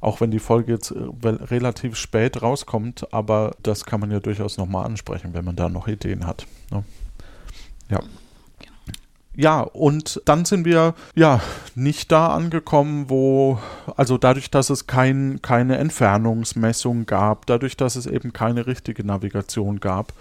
[0.00, 4.56] auch wenn die Folge jetzt äh, relativ spät rauskommt, aber das kann man ja durchaus
[4.56, 6.46] nochmal ansprechen, wenn man da noch Ideen hat.
[6.70, 6.84] Ne?
[7.90, 8.00] Ja.
[9.40, 11.40] Ja, und dann sind wir ja
[11.74, 13.58] nicht da angekommen, wo,
[13.96, 19.80] also dadurch, dass es kein, keine Entfernungsmessung gab, dadurch, dass es eben keine richtige Navigation
[19.80, 20.12] gab,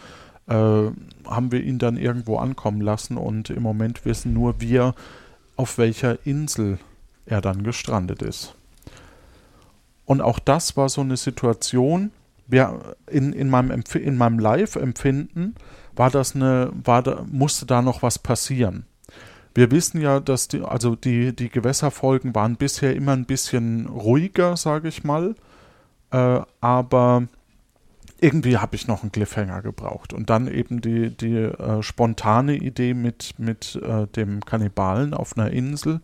[0.48, 4.96] äh, haben wir ihn dann irgendwo ankommen lassen und im Moment wissen nur wir,
[5.58, 6.80] auf welcher Insel
[7.26, 8.56] er dann gestrandet ist.
[10.06, 12.12] Und auch das war so eine Situation,
[12.48, 15.56] wir in, in meinem, Empf in meinem Live-Empfinden
[15.94, 18.86] war das eine, war da, musste da noch was passieren.
[19.54, 24.56] Wir wissen ja, dass die, also die, die Gewässerfolgen waren bisher immer ein bisschen ruhiger,
[24.58, 25.36] sage ich mal.
[26.12, 27.28] Äh, aber
[28.22, 30.14] irgendwie habe ich noch einen Cliffhanger gebraucht.
[30.14, 35.52] Und dann eben die, die äh, spontane Idee mit, mit äh, dem Kannibalen auf einer
[35.52, 36.02] Insel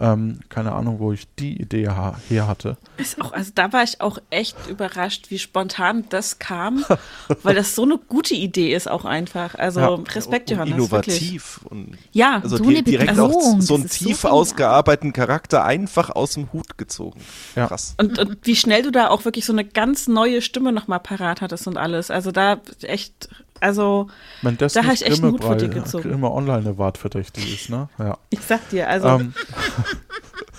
[0.00, 1.90] ähm, keine Ahnung, wo ich die Idee
[2.28, 2.76] her hatte.
[2.96, 6.84] Ist auch, also da war ich auch echt überrascht, wie spontan das kam,
[7.42, 9.54] weil das so eine gute Idee ist auch einfach.
[9.56, 10.74] Also ja, Respekt, Johannes.
[10.74, 11.60] Innovativ.
[11.64, 16.10] Und ja, also so die, direkt Person, auch so einen tief so ausgearbeiteten Charakter einfach
[16.10, 17.20] aus dem Hut gezogen.
[17.56, 17.66] Ja.
[17.66, 17.94] Krass.
[17.98, 21.40] Und, und wie schnell du da auch wirklich so eine ganz neue Stimme nochmal parat
[21.40, 22.10] hattest und alles.
[22.10, 23.28] Also da echt
[23.60, 24.08] also,
[24.42, 26.10] Wenn das da habe ich echt einen Hut vor dir gezogen.
[26.10, 27.88] Immer online eine Wartverdächtig ist, ne?
[27.98, 28.18] Ja.
[28.30, 29.08] Ich sag dir, also.
[29.08, 29.34] Ähm,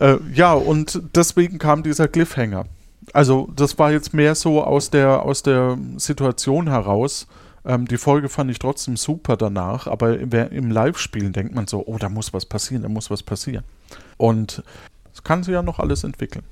[0.00, 2.66] äh, ja, und deswegen kam dieser Cliffhanger.
[3.12, 7.26] Also, das war jetzt mehr so aus der, aus der Situation heraus.
[7.64, 11.84] Ähm, die Folge fand ich trotzdem super danach, aber im, im Live-Spielen denkt man so,
[11.86, 13.64] oh, da muss was passieren, da muss was passieren.
[14.16, 14.62] Und
[15.12, 16.44] es kann sich ja noch alles entwickeln.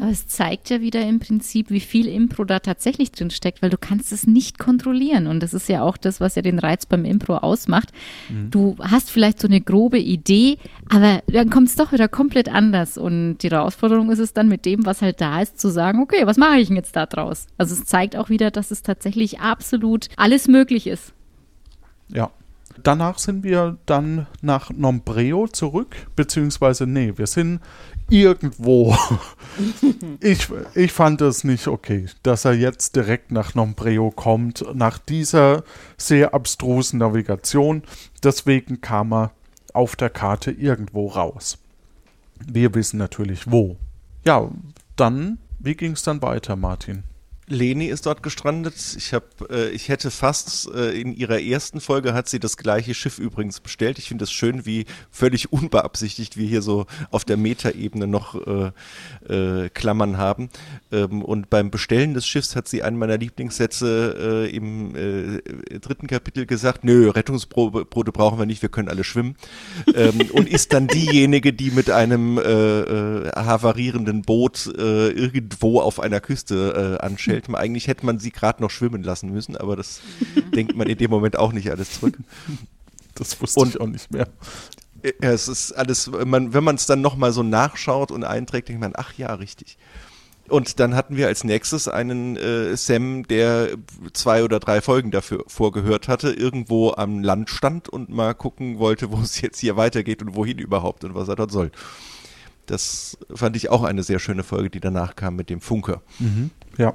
[0.00, 3.68] Aber es zeigt ja wieder im Prinzip, wie viel Impro da tatsächlich drin steckt, weil
[3.68, 5.26] du kannst es nicht kontrollieren.
[5.26, 7.90] Und das ist ja auch das, was ja den Reiz beim Impro ausmacht.
[8.30, 8.50] Mhm.
[8.50, 10.56] Du hast vielleicht so eine grobe Idee,
[10.88, 12.96] aber dann kommt es doch wieder komplett anders.
[12.96, 16.24] Und die Herausforderung ist es dann mit dem, was halt da ist, zu sagen, okay,
[16.24, 17.46] was mache ich denn jetzt da draus?
[17.58, 21.12] Also es zeigt auch wieder, dass es tatsächlich absolut alles möglich ist.
[22.08, 22.30] Ja,
[22.82, 27.60] Danach sind wir dann nach Nombreo zurück, beziehungsweise nee, wir sind
[28.10, 28.96] irgendwo.
[30.20, 35.64] ich, ich fand es nicht okay, dass er jetzt direkt nach Nombreo kommt, nach dieser
[35.96, 37.82] sehr abstrusen Navigation.
[38.22, 39.32] Deswegen kam er
[39.72, 41.58] auf der Karte irgendwo raus.
[42.46, 43.76] Wir wissen natürlich wo.
[44.24, 44.50] Ja,
[44.96, 47.04] dann, wie ging es dann weiter, Martin?
[47.50, 48.74] Leni ist dort gestrandet.
[48.96, 52.94] Ich habe, äh, ich hätte fast äh, in ihrer ersten Folge hat sie das gleiche
[52.94, 53.98] Schiff übrigens bestellt.
[53.98, 58.70] Ich finde es schön, wie völlig unbeabsichtigt wir hier so auf der Metaebene noch äh,
[59.28, 60.48] äh, Klammern haben.
[60.92, 66.06] Ähm, und beim Bestellen des Schiffs hat sie einen meiner Lieblingssätze äh, im äh, dritten
[66.06, 69.34] Kapitel gesagt: Nö, Rettungsboote brauchen wir nicht, wir können alle schwimmen.
[69.94, 76.98] ähm, und ist dann diejenige, die mit einem havarierenden Boot irgendwo auf einer Küste
[77.48, 77.64] äh, anschellt.
[77.64, 80.00] Eigentlich hätte man sie gerade noch schwimmen lassen müssen, aber das
[80.54, 82.18] denkt man in dem Moment auch nicht alles zurück.
[83.16, 84.28] Das wusste Und- ich auch nicht mehr.
[85.02, 88.80] Ja, es ist alles, man, wenn man es dann nochmal so nachschaut und einträgt, denkt
[88.80, 89.76] man, ach ja, richtig.
[90.48, 93.70] Und dann hatten wir als nächstes einen äh, Sam, der
[94.14, 99.10] zwei oder drei Folgen dafür vorgehört hatte, irgendwo am Land stand und mal gucken wollte,
[99.10, 101.72] wo es jetzt hier weitergeht und wohin überhaupt und was er dort soll.
[102.66, 106.02] Das fand ich auch eine sehr schöne Folge, die danach kam mit dem Funker.
[106.78, 106.94] Ja.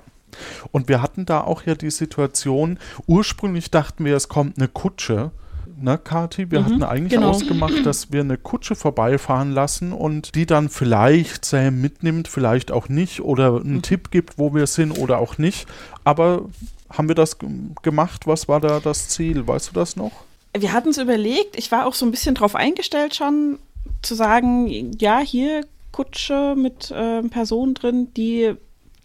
[0.72, 5.32] Und wir hatten da auch ja die Situation, ursprünglich dachten wir, es kommt eine Kutsche.
[5.78, 6.52] Ne, Kati?
[6.52, 7.32] Wir hatten eigentlich genau.
[7.32, 12.88] ausgemacht, dass wir eine Kutsche vorbeifahren lassen und die dann vielleicht Sam mitnimmt, vielleicht auch
[12.88, 15.68] nicht oder einen Tipp gibt, wo wir sind oder auch nicht.
[16.06, 16.46] Aber
[16.90, 17.38] haben wir das
[17.82, 18.26] gemacht?
[18.26, 19.48] Was war da das Ziel?
[19.48, 20.12] Weißt du das noch?
[20.58, 23.60] Wir hatten es überlegt, ich war auch so ein bisschen drauf eingestellt schon,
[24.02, 28.56] zu sagen, ja, hier Kutsche mit ähm, Personen drin, die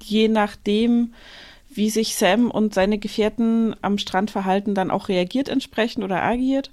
[0.05, 1.15] je nachdem,
[1.69, 6.71] wie sich Sam und seine Gefährten am Strand verhalten, dann auch reagiert entsprechend oder agiert.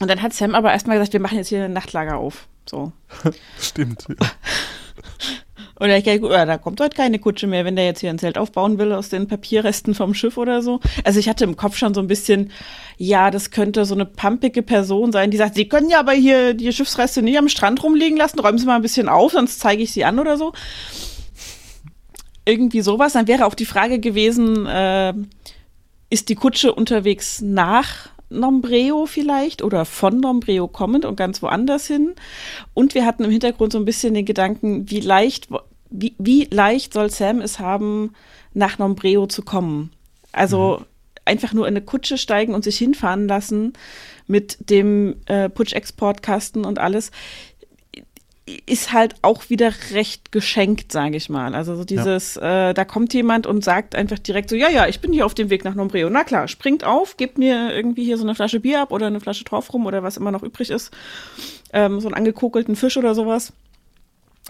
[0.00, 2.46] Und dann hat Sam aber erstmal gesagt, wir machen jetzt hier ein Nachtlager auf.
[2.68, 2.92] So.
[3.60, 4.06] Stimmt.
[4.08, 4.26] Ja.
[5.80, 8.18] Oder ich denke, ja, da kommt heute keine Kutsche mehr, wenn der jetzt hier ein
[8.18, 10.80] Zelt aufbauen will aus den Papierresten vom Schiff oder so.
[11.04, 12.50] Also ich hatte im Kopf schon so ein bisschen,
[12.96, 16.54] ja, das könnte so eine pampige Person sein, die sagt, Sie können ja aber hier
[16.54, 19.82] die Schiffsreste nicht am Strand rumliegen lassen, räumen Sie mal ein bisschen auf, sonst zeige
[19.82, 20.52] ich sie an oder so.
[22.48, 23.12] Irgendwie sowas.
[23.12, 25.12] Dann wäre auch die Frage gewesen, äh,
[26.08, 32.14] ist die Kutsche unterwegs nach Nombreo vielleicht oder von Nombreo kommend und ganz woanders hin?
[32.72, 35.48] Und wir hatten im Hintergrund so ein bisschen den Gedanken, wie leicht,
[35.90, 38.14] wie, wie leicht soll Sam es haben,
[38.54, 39.90] nach Nombreo zu kommen?
[40.32, 40.86] Also
[41.26, 43.74] einfach nur in eine Kutsche steigen und sich hinfahren lassen
[44.26, 47.10] mit dem äh, Putsch-Exportkasten und alles
[48.66, 51.54] ist halt auch wieder recht geschenkt, sage ich mal.
[51.54, 55.00] Also so dieses, äh, da kommt jemand und sagt einfach direkt so, ja, ja, ich
[55.00, 56.08] bin hier auf dem Weg nach Nombreo.
[56.10, 59.20] Na klar, springt auf, gebt mir irgendwie hier so eine Flasche Bier ab oder eine
[59.20, 60.92] Flasche drauf rum oder was immer noch übrig ist.
[61.72, 63.52] Ähm, so einen angekokelten Fisch oder sowas.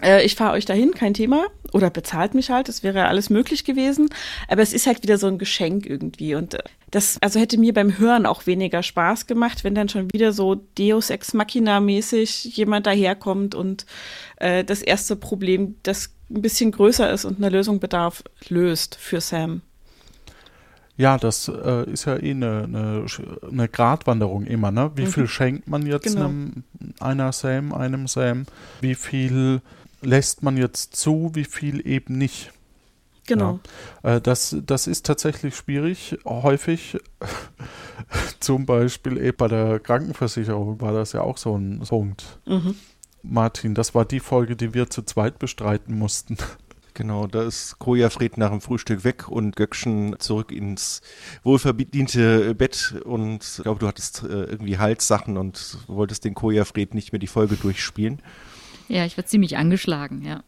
[0.01, 1.45] Äh, ich fahre euch dahin, kein Thema.
[1.71, 4.09] Oder bezahlt mich halt, das wäre alles möglich gewesen.
[4.47, 6.35] Aber es ist halt wieder so ein Geschenk irgendwie.
[6.35, 6.59] Und äh,
[6.91, 10.55] das, also hätte mir beim Hören auch weniger Spaß gemacht, wenn dann schon wieder so
[10.77, 13.85] Deus Ex Machina-mäßig jemand daherkommt und
[14.37, 19.21] äh, das erste Problem, das ein bisschen größer ist und eine Lösung bedarf, löst für
[19.21, 19.61] Sam.
[20.97, 23.05] Ja, das äh, ist ja eh eine, eine,
[23.49, 24.91] eine Gratwanderung immer, ne?
[24.95, 26.25] Wie viel schenkt man jetzt Genau.
[26.25, 26.63] einem,
[26.99, 28.45] einer Sam, einem Sam?
[28.81, 29.61] Wie viel
[30.01, 32.51] lässt man jetzt zu, wie viel eben nicht?
[33.29, 33.59] Genau.
[34.03, 34.15] Ja.
[34.15, 36.17] Äh, das, das ist tatsächlich schwierig.
[36.25, 36.97] Häufig,
[38.39, 42.39] zum Beispiel eben bei der Krankenversicherung war das ja auch so ein Punkt.
[42.45, 42.75] Mhm.
[43.21, 46.37] Martin, das war die Folge, die wir zu zweit bestreiten mussten.
[46.95, 51.01] Genau, da ist Kojafred nach dem Frühstück weg und Göckchen zurück ins
[51.43, 57.13] wohlverdiente Bett und ich glaube, du hattest äh, irgendwie Halssachen und wolltest den Kojafred nicht
[57.13, 58.21] mehr die Folge durchspielen.
[58.89, 60.41] Ja, ich war ziemlich angeschlagen, ja.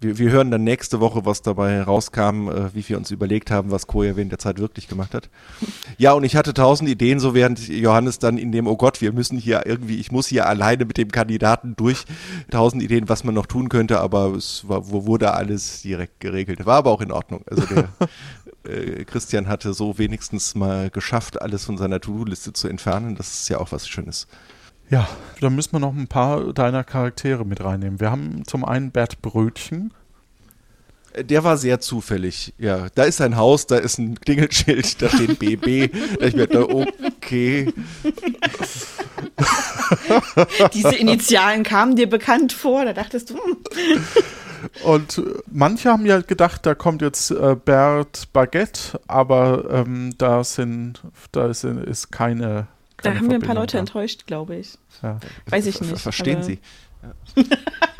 [0.00, 3.70] Wir, wir hören dann nächste Woche, was dabei rauskam, äh, wie wir uns überlegt haben,
[3.70, 5.28] was Koja während der Zeit wirklich gemacht hat.
[5.98, 9.12] Ja, und ich hatte tausend Ideen, so während Johannes dann in dem, oh Gott, wir
[9.12, 12.04] müssen hier irgendwie, ich muss hier alleine mit dem Kandidaten durch,
[12.50, 16.64] tausend Ideen, was man noch tun könnte, aber es war, wo wurde alles direkt geregelt.
[16.66, 17.42] War aber auch in Ordnung.
[17.48, 17.88] Also der
[18.64, 23.14] äh, Christian hatte so wenigstens mal geschafft, alles von seiner To-Do-Liste zu entfernen.
[23.14, 24.26] Das ist ja auch was Schönes.
[24.90, 25.08] Ja,
[25.40, 28.00] dann müssen wir noch ein paar deiner Charaktere mit reinnehmen.
[28.00, 29.94] Wir haben zum einen Bert Brötchen.
[31.12, 32.88] Äh, Der war sehr zufällig, ja.
[32.94, 35.92] Da ist ein Haus, da ist ein Klingelschild, da steht BB.
[36.18, 37.72] da ich mir dachte, okay.
[40.74, 43.56] Diese Initialen kamen dir bekannt vor, da dachtest du, hm,
[44.82, 50.42] Und äh, manche haben ja gedacht, da kommt jetzt äh, Bert Baguette, aber ähm, da
[50.44, 51.00] sind,
[51.32, 52.66] da ist, ist keine.
[53.02, 53.80] Da haben wir ein paar Leute da.
[53.80, 54.78] enttäuscht, glaube ich.
[55.02, 55.18] Ja.
[55.46, 55.98] Weiß ich nicht.
[55.98, 56.58] Verstehen Sie?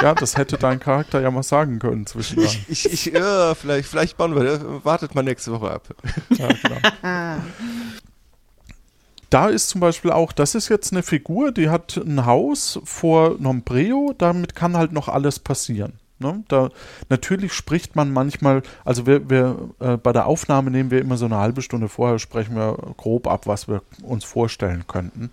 [0.02, 2.60] ja, das hätte dein Charakter ja mal sagen können zwischendurch.
[2.68, 5.94] Ich, ich, ja, vielleicht, vielleicht bauen wir, wartet mal nächste Woche ab.
[6.30, 7.42] Ja, genau.
[9.30, 13.36] Da ist zum Beispiel auch, das ist jetzt eine Figur, die hat ein Haus vor
[13.38, 16.00] Nombreo, damit kann halt noch alles passieren.
[16.20, 16.44] Ne?
[16.48, 16.68] Da,
[17.08, 21.24] natürlich spricht man manchmal, also wir, wir äh, bei der Aufnahme nehmen wir immer so
[21.24, 25.30] eine halbe Stunde vorher, sprechen wir grob ab, was wir uns vorstellen könnten.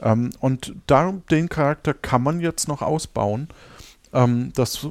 [0.00, 3.48] Ähm, und da den Charakter kann man jetzt noch ausbauen.
[4.12, 4.86] Ähm, das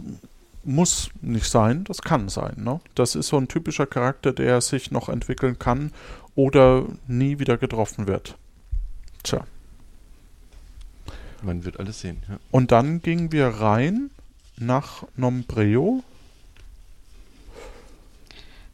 [0.63, 2.55] muss nicht sein, das kann sein.
[2.57, 2.79] Ne?
[2.93, 5.91] Das ist so ein typischer Charakter, der sich noch entwickeln kann
[6.35, 8.37] oder nie wieder getroffen wird.
[9.23, 9.45] Tja.
[11.41, 12.37] Man wird alles sehen, ja.
[12.51, 14.11] Und dann gingen wir rein
[14.59, 16.03] nach Nombreo.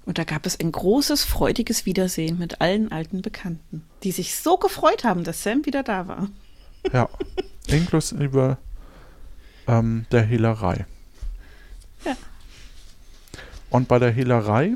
[0.05, 4.57] Und da gab es ein großes, freudiges Wiedersehen mit allen alten Bekannten, die sich so
[4.57, 6.29] gefreut haben, dass Sam wieder da war.
[6.93, 7.09] Ja,
[7.67, 8.57] inklusive
[9.67, 10.85] ähm, der Hehlerei.
[12.05, 12.15] Ja.
[13.71, 14.75] Und bei der Hehlerei,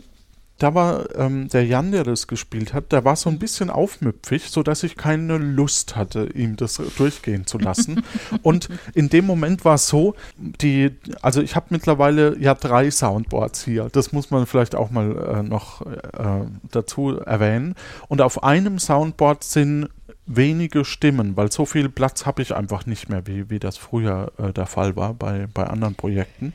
[0.59, 4.49] da war ähm, der Jan, der das gespielt hat, der war so ein bisschen aufmüpfig,
[4.49, 8.03] sodass ich keine Lust hatte, ihm das durchgehen zu lassen.
[8.43, 10.91] Und in dem Moment war es so, die,
[11.21, 13.89] also ich habe mittlerweile ja drei Soundboards hier.
[13.91, 17.75] Das muss man vielleicht auch mal äh, noch äh, dazu erwähnen.
[18.07, 19.89] Und auf einem Soundboard sind
[20.25, 24.31] wenige Stimmen, weil so viel Platz habe ich einfach nicht mehr, wie, wie das früher
[24.37, 26.53] äh, der Fall war bei, bei anderen Projekten.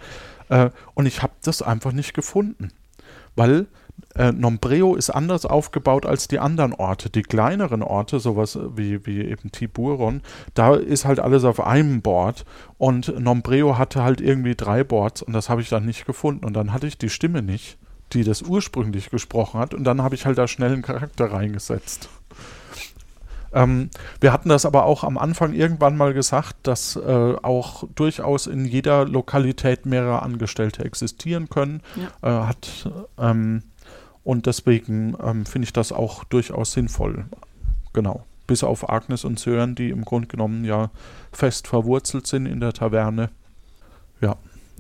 [0.49, 2.71] Äh, und ich habe das einfach nicht gefunden,
[3.35, 3.67] weil
[4.15, 7.11] äh, Nombreo ist anders aufgebaut als die anderen Orte.
[7.11, 10.23] Die kleineren Orte, sowas wie, wie eben Tiburon,
[10.55, 12.45] da ist halt alles auf einem Board
[12.79, 16.55] und Nombreo hatte halt irgendwie drei Boards und das habe ich dann nicht gefunden und
[16.55, 17.77] dann hatte ich die Stimme nicht,
[18.13, 22.09] die das ursprünglich gesprochen hat und dann habe ich halt da schnell einen Charakter reingesetzt.
[23.55, 23.89] Ähm,
[24.21, 28.65] wir hatten das aber auch am Anfang irgendwann mal gesagt, dass äh, auch durchaus in
[28.65, 31.81] jeder Lokalität mehrere Angestellte existieren können.
[31.95, 32.43] Ja.
[32.43, 33.63] Äh, hat ähm,
[34.25, 37.27] und deswegen ähm, finde ich das auch durchaus sinnvoll.
[37.93, 38.25] Genau.
[38.47, 40.91] Bis auf Agnes und Sören, die im Grunde genommen ja
[41.33, 43.31] fest verwurzelt sind in der Taverne.
[44.21, 44.37] Ja,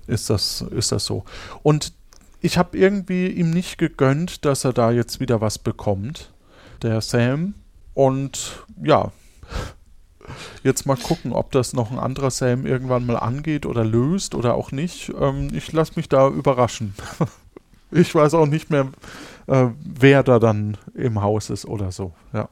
[0.06, 1.24] ist das, ist das so.
[1.62, 1.92] Und
[2.40, 6.32] ich habe irgendwie ihm nicht gegönnt, dass er da jetzt wieder was bekommt.
[6.82, 7.54] Der Sam.
[7.94, 9.12] Und ja,
[10.62, 14.54] jetzt mal gucken, ob das noch ein anderer Sam irgendwann mal angeht oder löst oder
[14.54, 15.12] auch nicht.
[15.18, 16.94] Ähm, ich lasse mich da überraschen.
[17.94, 18.88] ich weiß auch nicht mehr,
[19.46, 22.48] äh, wer da dann im Haus ist oder so, ja.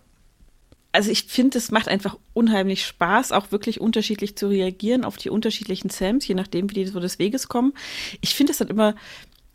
[0.94, 5.30] Also ich finde, es macht einfach unheimlich Spaß, auch wirklich unterschiedlich zu reagieren auf die
[5.30, 7.72] unterschiedlichen Sams, je nachdem, wie die so des Weges kommen.
[8.20, 8.94] Ich finde es dann immer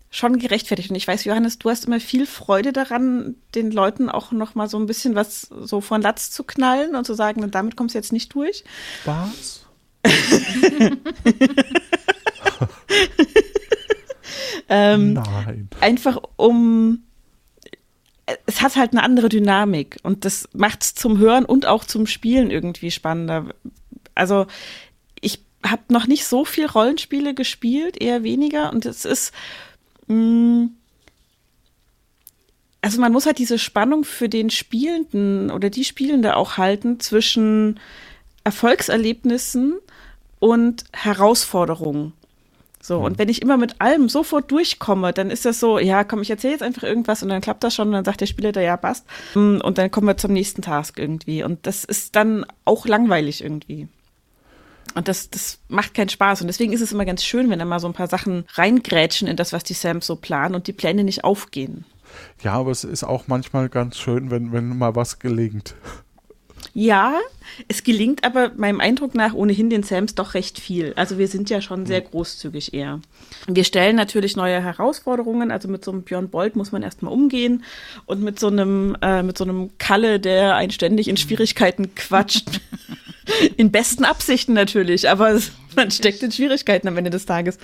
[0.10, 0.90] schon gerechtfertigt.
[0.90, 4.68] Und ich weiß, Johannes, du hast immer viel Freude daran, den Leuten auch noch mal
[4.68, 8.00] so ein bisschen was so von Latz zu knallen und zu sagen, damit kommst du
[8.00, 8.64] jetzt nicht durch.
[9.06, 9.64] Was?
[14.70, 15.70] ähm, Nein.
[15.82, 17.04] Einfach um
[18.46, 22.08] es hat halt eine andere Dynamik und das macht es zum Hören und auch zum
[22.08, 23.46] Spielen irgendwie spannender.
[24.16, 24.48] Also
[25.22, 29.32] ich habe noch nicht so viel Rollenspiele gespielt, eher weniger und es ist
[30.08, 30.70] mh, mm,
[32.82, 37.80] also man muss halt diese Spannung für den Spielenden oder die Spielende auch halten zwischen
[38.44, 39.78] Erfolgserlebnissen
[40.40, 42.14] und Herausforderungen.
[42.88, 46.22] So, und wenn ich immer mit allem sofort durchkomme, dann ist das so, ja, komm,
[46.22, 48.58] ich erzähle jetzt einfach irgendwas und dann klappt das schon und dann sagt der Spieler,
[48.62, 49.06] ja, passt.
[49.36, 51.44] Und dann kommen wir zum nächsten Task irgendwie.
[51.44, 53.90] Und das ist dann auch langweilig irgendwie.
[54.96, 56.40] Und das, das macht keinen Spaß.
[56.40, 59.28] Und deswegen ist es immer ganz schön, wenn da mal so ein paar Sachen reingrätschen
[59.28, 61.84] in das, was die Sams so planen und die Pläne nicht aufgehen.
[62.42, 65.76] Ja, aber es ist auch manchmal ganz schön, wenn, wenn mal was gelingt.
[66.74, 67.20] Ja,
[67.68, 70.94] es gelingt aber meinem Eindruck nach ohnehin den Sams doch recht viel.
[70.96, 73.02] Also wir sind ja schon sehr großzügig eher.
[73.48, 75.52] Wir stellen natürlich neue Herausforderungen.
[75.52, 77.64] Also mit so einem Björn Bolt muss man erstmal umgehen
[78.06, 82.48] und mit so einem äh, mit so einem Kalle, der einen ständig in Schwierigkeiten quatscht.
[83.58, 85.40] in besten Absichten natürlich, aber
[85.78, 87.58] man steckt in Schwierigkeiten am Ende des Tages.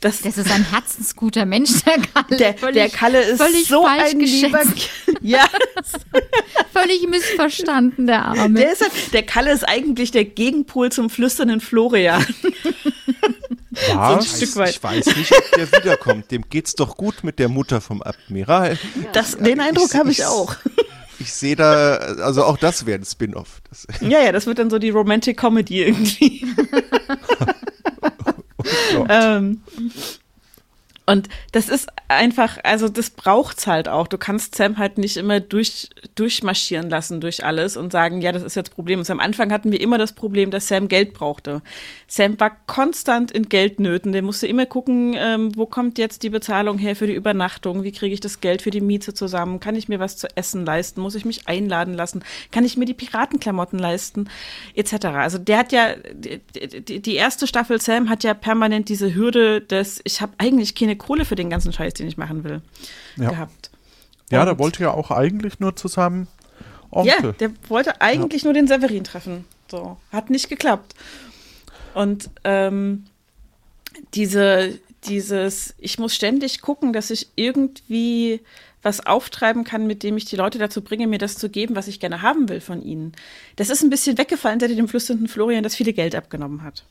[0.00, 2.36] Das, das ist ein herzensguter Mensch, der Kalle.
[2.36, 4.62] Der, völlig, der Kalle ist so ein lieber.
[5.20, 5.46] ja.
[6.72, 8.58] völlig missverstanden, der Arme.
[8.58, 12.26] Der, ist, der Kalle ist eigentlich der Gegenpol zum flüsternden Florian.
[13.94, 14.40] Was?
[14.40, 16.30] So ich, ich weiß nicht, ob der wiederkommt.
[16.30, 18.78] Dem geht's doch gut mit der Mutter vom Admiral.
[19.12, 20.56] Das, den Eindruck habe ich auch.
[21.22, 23.62] Ich sehe da, also auch das wäre ein Spin-off.
[24.00, 26.44] Ja, ja, das wird dann so die Romantic Comedy irgendwie.
[28.98, 29.60] oh ähm,
[31.04, 34.06] Und das ist einfach, also das braucht's halt auch.
[34.06, 38.44] Du kannst Sam halt nicht immer durch, durchmarschieren lassen durch alles und sagen, ja, das
[38.44, 39.00] ist jetzt Problem.
[39.00, 41.60] Und am Anfang hatten wir immer das Problem, dass Sam Geld brauchte.
[42.06, 44.12] Sam war konstant in Geldnöten.
[44.12, 47.82] Der musste immer gucken, ähm, wo kommt jetzt die Bezahlung her für die Übernachtung?
[47.82, 49.58] Wie kriege ich das Geld für die Miete zusammen?
[49.58, 51.00] Kann ich mir was zu essen leisten?
[51.00, 52.22] Muss ich mich einladen lassen?
[52.52, 54.28] Kann ich mir die Piratenklamotten leisten?
[54.74, 55.06] Etc.
[55.06, 60.00] Also der hat ja, die, die erste Staffel Sam hat ja permanent diese Hürde des,
[60.04, 62.62] ich habe eigentlich keine Kohle für den ganzen Scheiß, den ich machen will,
[63.16, 63.30] Ja.
[63.30, 63.70] gehabt.
[64.30, 66.26] Ja, Und- der wollte ja auch eigentlich nur zu seinem
[66.90, 67.12] Onkel.
[67.22, 69.44] Ja, der wollte eigentlich nur den Severin treffen.
[69.70, 70.94] So, hat nicht geklappt.
[71.94, 73.04] Und ähm,
[74.14, 78.40] diese, dieses, ich muss ständig gucken, dass ich irgendwie
[78.82, 81.86] was auftreiben kann, mit dem ich die Leute dazu bringe, mir das zu geben, was
[81.88, 83.12] ich gerne haben will von ihnen.
[83.56, 86.84] Das ist ein bisschen weggefallen, seit dem flüsternden Florian das viele Geld abgenommen hat.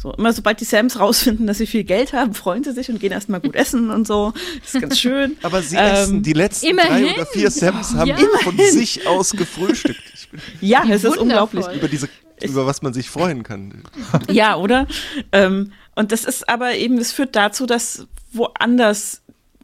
[0.00, 3.00] So, immer sobald die Sams rausfinden, dass sie viel Geld haben, freuen sie sich und
[3.00, 4.32] gehen erstmal gut essen und so.
[4.62, 5.36] Das ist ganz schön.
[5.42, 7.06] Aber sie Ähm, essen, die letzten immerhin.
[7.08, 8.16] drei oder vier Sams haben Ja.
[8.42, 10.00] von sich aus gefrühstückt.
[10.14, 11.66] Ich bin Ja, es ist unglaublich.
[11.74, 12.08] über diese,
[12.42, 13.82] über was man sich freuen kann.
[14.30, 14.86] Ja, oder?
[15.32, 19.20] Ähm, und das ist aber eben, es führt dazu, dass woanders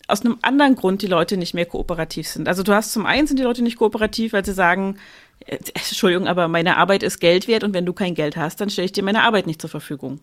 [0.09, 2.47] aus einem anderen Grund die Leute nicht mehr kooperativ sind.
[2.47, 4.99] Also du hast zum einen sind die Leute nicht kooperativ, weil sie sagen,
[5.47, 8.87] Entschuldigung, aber meine Arbeit ist Geld wert und wenn du kein Geld hast, dann stelle
[8.87, 10.20] ich dir meine Arbeit nicht zur Verfügung.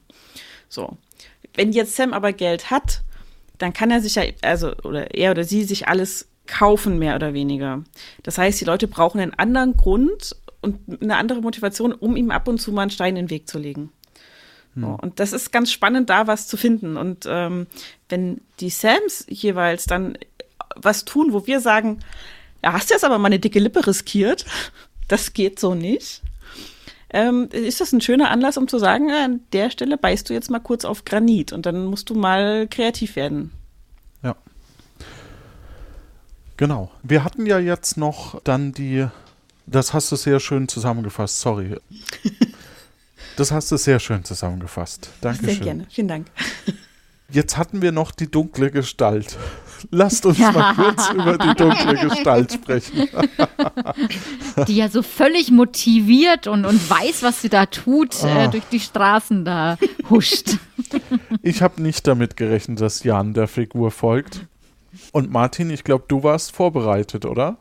[0.70, 0.98] So.
[1.54, 3.02] Wenn jetzt Sam aber Geld hat,
[3.58, 7.34] dann kann er sich ja, also, oder er oder sie sich alles kaufen, mehr oder
[7.34, 7.84] weniger.
[8.24, 12.48] Das heißt, die Leute brauchen einen anderen Grund und eine andere Motivation, um ihm ab
[12.48, 13.92] und zu mal einen Stein in den Weg zu legen.
[14.76, 16.98] So, und das ist ganz spannend, da was zu finden.
[16.98, 17.68] Und ähm,
[18.10, 20.18] wenn die Sams jeweils dann
[20.76, 22.00] was tun, wo wir sagen,
[22.64, 24.46] ja, hast du jetzt aber mal eine dicke Lippe riskiert,
[25.14, 26.24] das geht so nicht,
[27.12, 30.34] ähm, ist das ein schöner Anlass, um zu sagen, äh, an der Stelle beißt du
[30.34, 33.52] jetzt mal kurz auf Granit und dann musst du mal kreativ werden.
[34.24, 34.36] Ja.
[36.58, 36.90] Genau.
[37.04, 39.06] Wir hatten ja jetzt noch dann die,
[39.68, 41.78] das hast du sehr schön zusammengefasst, sorry.
[43.36, 45.10] Das hast du sehr schön zusammengefasst.
[45.22, 45.56] Dankeschön.
[45.56, 45.88] Sehr gerne.
[45.90, 46.28] Vielen Dank.
[47.32, 49.40] Jetzt hatten wir noch die dunkle Gestalt.
[49.92, 53.08] Lasst uns mal kurz über die dunkle Gestalt sprechen.
[54.68, 58.46] die ja so völlig motiviert und, und weiß, was sie da tut, Ah.
[58.46, 59.78] äh, durch die Straßen da
[60.10, 60.58] huscht.
[61.42, 64.46] Ich habe nicht damit gerechnet, dass Jan der Figur folgt.
[65.12, 67.58] Und Martin, ich glaube, du warst vorbereitet, oder?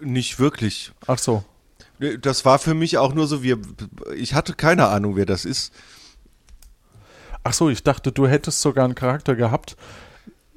[0.00, 0.92] Nicht wirklich.
[1.06, 1.44] Ach so.
[2.20, 3.58] Das war für mich auch nur so, wir,
[4.14, 5.72] ich hatte keine Ahnung, wer das ist.
[7.44, 9.76] Ach so, ich dachte, du hättest sogar einen Charakter gehabt.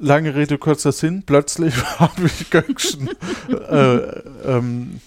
[0.04, 1.22] Lange Rede, kurzer Sinn.
[1.24, 3.10] Plötzlich habe ich Göckchen,
[3.50, 3.98] äh,
[4.48, 5.00] ähm,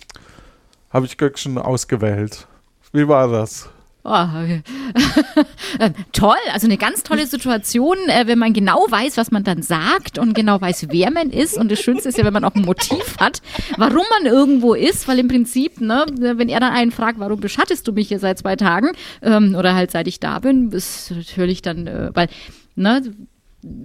[0.90, 2.47] habe ich Göckchen ausgewählt.
[2.92, 3.68] Wie war das?
[4.05, 4.11] Oh,
[5.78, 9.62] äh, toll, also eine ganz tolle Situation, äh, wenn man genau weiß, was man dann
[9.62, 11.57] sagt und genau weiß, wer man ist.
[11.57, 13.42] Und das Schönste ist ja, wenn man auch ein Motiv hat,
[13.78, 17.88] warum man irgendwo ist, weil im Prinzip, ne, wenn er dann einen fragt, warum beschattest
[17.88, 18.92] du mich hier seit zwei Tagen
[19.22, 22.28] ähm, oder halt seit ich da bin, ist natürlich dann, äh, weil,
[22.76, 23.03] ne,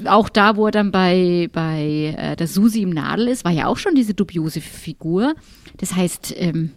[0.06, 3.68] auch da, wo er dann bei, bei äh, der Susi im Nadel ist, war ja
[3.68, 5.36] auch schon diese dubiose Figur.
[5.78, 6.72] Das heißt, ähm,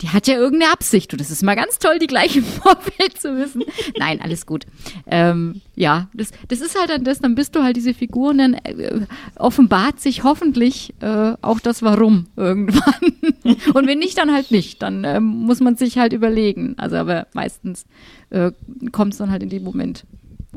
[0.00, 3.36] die hat ja irgendeine Absicht und es ist mal ganz toll, die gleiche Vorbild zu
[3.36, 3.62] wissen.
[3.98, 4.66] Nein, alles gut.
[5.06, 8.38] Ähm, ja, das, das ist halt dann das, dann bist du halt diese Figur und
[8.38, 9.06] dann äh,
[9.36, 13.14] offenbart sich hoffentlich äh, auch das Warum irgendwann.
[13.74, 14.82] und wenn nicht, dann halt nicht.
[14.82, 16.74] Dann ähm, muss man sich halt überlegen.
[16.76, 17.86] Also aber meistens
[18.30, 18.50] äh,
[18.90, 20.04] kommt es dann halt in dem Moment.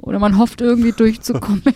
[0.02, 1.64] Oder man hofft irgendwie durchzukommen.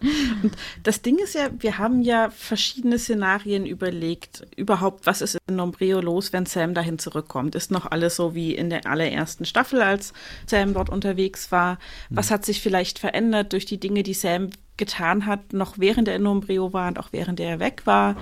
[0.82, 6.00] Das Ding ist ja, wir haben ja verschiedene Szenarien überlegt, überhaupt, was ist in Nombreo
[6.00, 7.54] los, wenn Sam dahin zurückkommt.
[7.54, 10.12] Ist noch alles so wie in der allerersten Staffel, als
[10.46, 11.78] Sam dort unterwegs war?
[12.10, 16.16] Was hat sich vielleicht verändert durch die Dinge, die Sam getan hat, noch während er
[16.16, 18.16] in Nombreo war und auch während er weg war?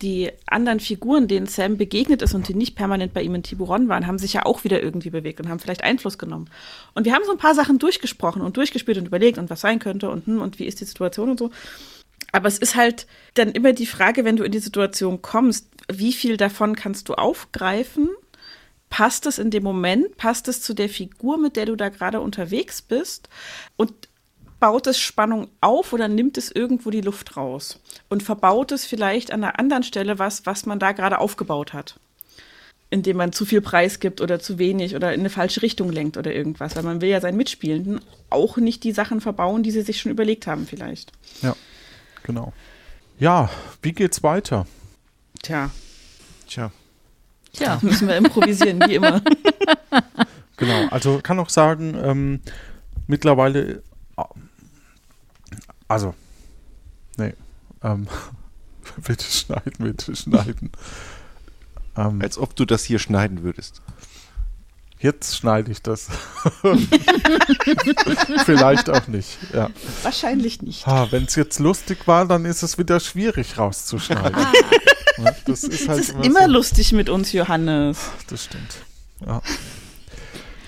[0.00, 3.88] Die anderen Figuren, denen Sam begegnet ist und die nicht permanent bei ihm in Tiburon
[3.88, 6.48] waren, haben sich ja auch wieder irgendwie bewegt und haben vielleicht Einfluss genommen.
[6.94, 9.80] Und wir haben so ein paar Sachen durchgesprochen und durchgespielt und überlegt und was sein
[9.80, 11.50] könnte und, hm, und wie ist die Situation und so.
[12.30, 16.12] Aber es ist halt dann immer die Frage, wenn du in die Situation kommst, wie
[16.12, 18.08] viel davon kannst du aufgreifen?
[18.90, 20.16] Passt es in dem Moment?
[20.16, 23.28] Passt es zu der Figur, mit der du da gerade unterwegs bist?
[23.76, 23.92] Und
[24.60, 27.80] baut es Spannung auf oder nimmt es irgendwo die Luft raus?
[28.08, 31.98] Und verbaut es vielleicht an einer anderen Stelle was, was man da gerade aufgebaut hat?
[32.90, 36.16] Indem man zu viel Preis gibt oder zu wenig oder in eine falsche Richtung lenkt
[36.16, 36.74] oder irgendwas.
[36.74, 38.00] Weil man will ja seinen Mitspielenden
[38.30, 41.12] auch nicht die Sachen verbauen, die sie sich schon überlegt haben vielleicht.
[41.42, 41.54] Ja,
[42.22, 42.52] genau.
[43.18, 43.50] Ja,
[43.82, 44.66] wie geht's weiter?
[45.42, 45.70] Tja,
[46.48, 46.70] Tja.
[47.52, 47.78] Tja.
[47.82, 49.22] müssen wir improvisieren, wie immer.
[50.60, 52.40] Genau, also kann auch sagen, ähm,
[53.06, 53.84] mittlerweile,
[55.88, 56.14] Also,
[57.16, 57.32] nee.
[57.82, 58.06] Ähm,
[59.06, 60.70] bitte schneiden, bitte schneiden.
[61.96, 63.82] Ähm, Als ob du das hier schneiden würdest.
[65.00, 66.08] jetzt schneide ich das.
[68.44, 69.38] Vielleicht auch nicht.
[69.52, 69.70] Ja.
[70.02, 70.86] Wahrscheinlich nicht.
[70.86, 74.46] Ah, Wenn es jetzt lustig war, dann ist es wieder schwierig rauszuschneiden.
[75.18, 76.52] Ja, das ist halt Es ist immer so.
[76.52, 77.98] lustig mit uns, Johannes.
[78.28, 78.76] Das stimmt.
[79.26, 79.42] Ja,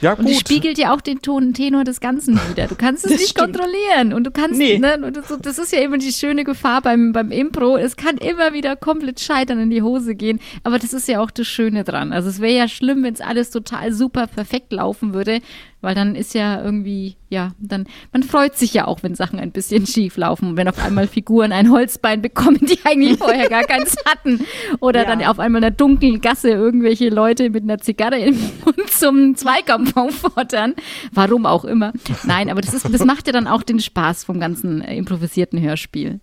[0.00, 0.40] ja Und es gut.
[0.40, 2.66] spiegelt ja auch den Ton Tenor des Ganzen wieder.
[2.66, 3.54] Du kannst es Das nicht stimmt.
[3.54, 4.12] kontrollieren.
[4.12, 4.78] Und du kannst, Nee.
[4.78, 7.76] ne, und das, das ist ja immer die schöne Gefahr beim, beim Impro.
[7.76, 10.40] Es kann immer wieder komplett scheitern, in die Hose gehen.
[10.64, 12.12] Aber das ist ja auch das Schöne dran.
[12.12, 15.40] Also es wäre ja schlimm, wenn es alles total super perfekt laufen würde.
[15.82, 19.50] Weil dann ist ja irgendwie, ja, dann, man freut sich ja auch, wenn Sachen ein
[19.50, 20.50] bisschen schief laufen.
[20.50, 24.40] Und wenn auf einmal Figuren ein Holzbein bekommen, die eigentlich vorher gar keins hatten.
[24.80, 25.06] Oder Ja.
[25.06, 29.36] dann auf einmal in einer dunklen Gasse irgendwelche Leute mit einer Zigarre im Mund zum
[29.36, 30.74] Zweikampf auffordern.
[31.12, 31.92] Warum auch immer.
[32.24, 36.20] Nein, aber das, ist, das macht ja dann auch den Spaß vom ganzen improvisierten Hörspiel.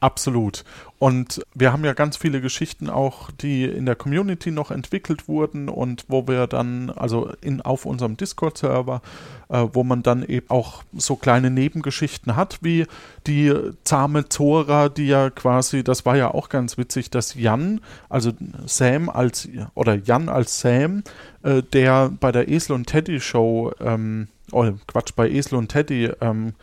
[0.00, 0.64] Absolut.
[1.00, 5.68] Und wir haben ja ganz viele Geschichten auch, die in der Community noch entwickelt wurden
[5.68, 9.02] und wo wir dann, also in, auf unserem Discord-Server,
[9.48, 12.86] äh, wo man dann eben auch so kleine Nebengeschichten hat, wie
[13.26, 18.32] die zahme Zora, die ja quasi, das war ja auch ganz witzig, dass Jan, also
[18.66, 21.02] Sam als, oder Jan als Sam,
[21.42, 26.10] äh, der bei der Esel und Teddy Show, ähm, oh Quatsch, bei Esel und Teddy
[26.20, 26.54] ähm,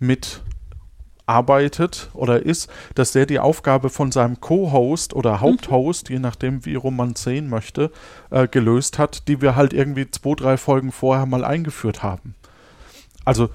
[0.00, 0.42] mit
[1.26, 6.74] arbeitet oder ist, dass der die Aufgabe von seinem Co-Host oder Haupthost, je nachdem, wie
[6.74, 7.90] rum man sehen möchte,
[8.30, 12.34] äh, gelöst hat, die wir halt irgendwie zwei, drei Folgen vorher mal eingeführt haben.
[13.24, 13.50] Also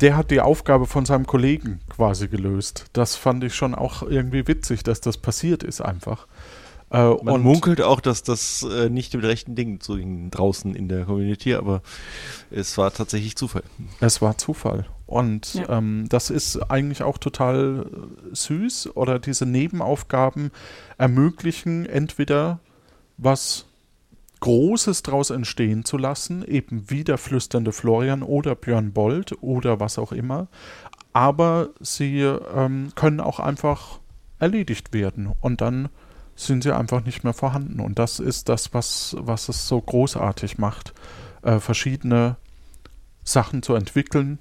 [0.00, 2.86] der hat die Aufgabe von seinem Kollegen quasi gelöst.
[2.92, 6.26] Das fand ich schon auch irgendwie witzig, dass das passiert ist einfach.
[6.90, 10.88] Äh, Man und munkelt auch, dass das äh, nicht mit rechten Dingen zuging draußen in
[10.88, 11.82] der Community, aber
[12.50, 13.62] es war tatsächlich Zufall.
[14.00, 14.86] Es war Zufall.
[15.06, 15.78] Und Ja.
[15.78, 18.96] ähm, das ist eigentlich auch total äh, süß.
[18.96, 20.50] Oder diese Nebenaufgaben
[20.98, 22.58] ermöglichen entweder
[23.16, 23.66] was
[24.40, 29.98] Großes draus entstehen zu lassen, eben wie der flüsternde Florian oder Björn Bold oder was
[29.98, 30.48] auch immer.
[31.12, 34.00] Aber sie ähm, können auch einfach
[34.38, 35.88] erledigt werden und dann
[36.34, 37.80] sind sie einfach nicht mehr vorhanden.
[37.80, 40.92] Und das ist das, was, was es so großartig macht,
[41.40, 42.36] äh, verschiedene
[43.24, 44.38] Sachen zu entwickeln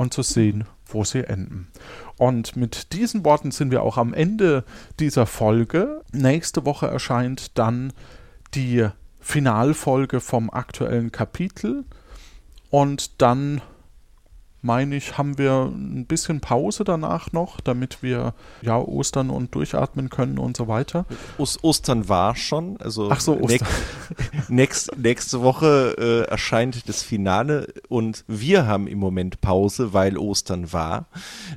[0.00, 1.68] und zu sehen, wo sie enden.
[2.16, 4.64] Und mit diesen Worten sind wir auch am Ende
[4.98, 6.00] dieser Folge.
[6.10, 7.92] Nächste Woche erscheint dann
[8.54, 8.88] die
[9.20, 11.84] Finalfolge vom aktuellen Kapitel.
[12.70, 13.60] Und dann,
[14.62, 20.10] meine ich, haben wir ein bisschen Pause danach noch, damit wir ja Ostern und durchatmen
[20.10, 21.06] können und so weiter.
[21.38, 23.68] Os Ostern war schon, also Ach so, Ostern.
[24.48, 30.72] nächst, nächste Woche äh, erscheint das Finale und wir haben im Moment Pause, weil Ostern
[30.72, 31.06] war,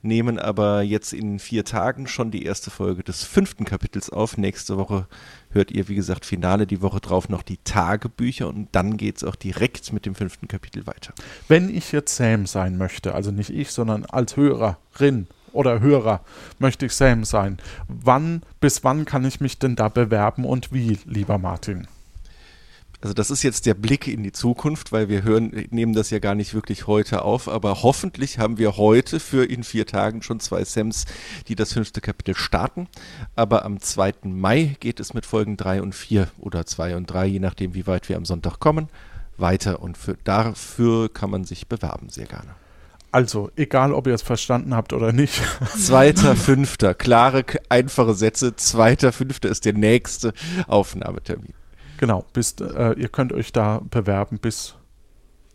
[0.02, 4.38] nehmen aber jetzt in vier Tagen schon die erste Folge des fünften Kapitels auf.
[4.38, 5.08] Nächste Woche
[5.54, 9.24] hört ihr, wie gesagt, Finale, die Woche drauf noch die Tagebücher und dann geht es
[9.24, 11.14] auch direkt mit dem fünften Kapitel weiter.
[11.48, 16.22] Wenn ich jetzt Sam sein möchte, also nicht ich, sondern als Hörerin oder Hörer
[16.60, 20.98] möchte ich Sam sein, wann bis wann kann ich mich denn da bewerben und wie,
[21.06, 21.88] lieber Martin?
[23.04, 26.20] Also das ist jetzt der Blick in die Zukunft, weil wir hören, nehmen das ja
[26.20, 30.40] gar nicht wirklich heute auf, aber hoffentlich haben wir heute für in vier Tagen schon
[30.40, 31.04] zwei Sams,
[31.50, 32.88] die das fünfte Kapitel starten.
[33.36, 34.14] Aber am 2.
[34.24, 37.88] Mai geht es mit Folgen 3 und 4 oder 2 und 3, je nachdem wie
[37.88, 38.88] weit wir am Sonntag kommen,
[39.36, 39.82] weiter.
[39.82, 42.56] Und für, dafür kann man sich bewerben, sehr gerne.
[43.12, 45.42] Also, egal ob ihr es verstanden habt oder nicht,
[45.78, 48.56] Zweiter, fünfter, klare, einfache Sätze.
[48.56, 50.34] Zweiter, fünfter ist der nächste
[50.68, 51.54] Aufnahmetermin.
[52.04, 54.76] Genau, bis, äh, ihr könnt euch da bewerben bis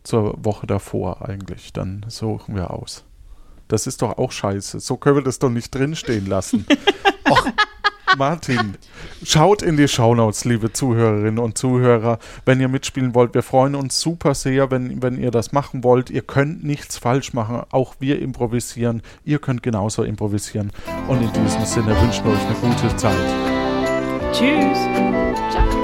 [0.03, 1.75] zur Woche davor eigentlich.
[1.75, 3.05] Dann suchen wir aus.
[3.69, 4.81] Das ist doch auch scheiße.
[4.81, 6.65] So können wir das doch nicht drinstehen lassen.
[7.31, 7.47] Och,
[8.17, 8.79] Martin,
[9.23, 13.35] schaut in die Shownotes, liebe Zuhörerinnen und Zuhörer, wenn ihr mitspielen wollt.
[13.35, 16.09] Wir freuen uns super sehr, wenn, wenn ihr das machen wollt.
[16.09, 17.61] Ihr könnt nichts falsch machen.
[17.69, 19.03] Auch wir improvisieren.
[19.23, 20.73] Ihr könnt genauso improvisieren.
[21.09, 24.33] Und in diesem Sinne wünschen wir euch eine gute Zeit.
[24.33, 24.79] Tschüss.
[25.53, 25.78] Tschüss.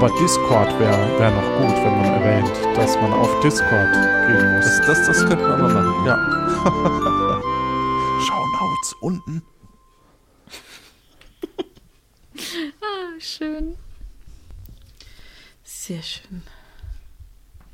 [0.00, 3.92] Aber Discord wäre wär noch gut, wenn man erwähnt, dass man auf Discord
[4.26, 4.64] gehen muss.
[4.64, 6.06] Das, das, das könnte man mal machen.
[6.06, 6.16] Ja.
[8.26, 9.42] Shownotes unten.
[12.80, 13.76] Ah, schön.
[15.62, 16.42] Sehr schön.